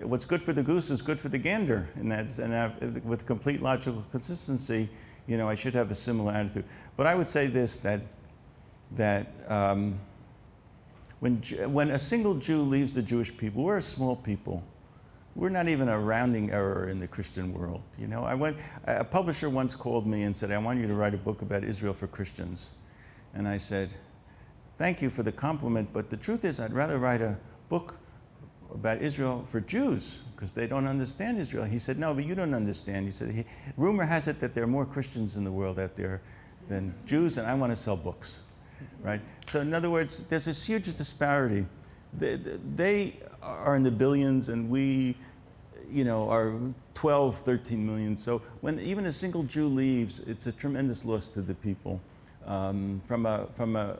[0.00, 3.62] what's good for the goose is good for the gander, and that's and with complete
[3.62, 4.88] logical consistency,
[5.26, 6.64] you know, I should have a similar attitude.
[6.96, 8.00] But I would say this that
[8.92, 9.26] that.
[9.48, 9.98] Um,
[11.20, 11.40] when,
[11.72, 14.60] when a single Jew leaves the Jewish people, we're a small people.
[15.34, 17.82] We're not even a rounding error in the Christian world.
[17.98, 20.94] You know, I went, a publisher once called me and said, I want you to
[20.94, 22.68] write a book about Israel for Christians.
[23.34, 23.92] And I said,
[24.78, 27.36] Thank you for the compliment, but the truth is, I'd rather write a
[27.68, 27.96] book
[28.74, 31.64] about Israel for Jews because they don't understand Israel.
[31.64, 33.04] He said, No, but you don't understand.
[33.04, 33.44] He said,
[33.76, 36.20] Rumor has it that there are more Christians in the world out there
[36.68, 38.38] than Jews, and I want to sell books
[39.02, 39.20] right?
[39.48, 41.66] So in other words, there's this huge disparity.
[42.18, 42.36] They,
[42.76, 45.16] they, are in the billions, and we,
[45.90, 46.54] you know, are
[46.94, 48.16] 12, 13 million.
[48.16, 52.00] So when even a single Jew leaves, it's a tremendous loss to the people
[52.46, 53.98] um, from a from a,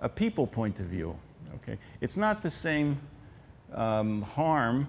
[0.00, 1.16] a people point of view.
[1.56, 2.98] Okay, it's not the same
[3.72, 4.88] um, harm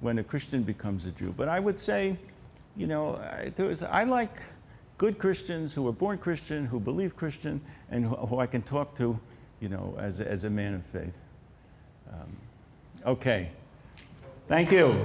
[0.00, 2.16] when a Christian becomes a Jew, but I would say,
[2.76, 3.52] you know, I,
[3.90, 4.42] I like
[4.98, 7.60] good Christians who were born Christian, who believe Christian,
[7.90, 9.18] and who, who I can talk to,
[9.60, 11.14] you know, as as a man of faith.
[12.12, 12.36] Um,
[13.06, 13.50] okay.
[14.48, 15.04] Thank you.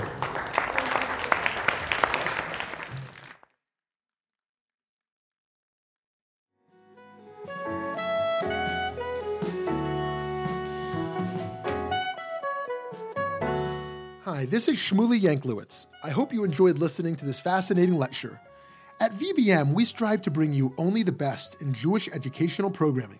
[14.24, 15.86] Hi, this is Shmuley Yanklowitz.
[16.04, 18.40] I hope you enjoyed listening to this fascinating lecture.
[19.00, 23.20] At VBM, we strive to bring you only the best in Jewish educational programming.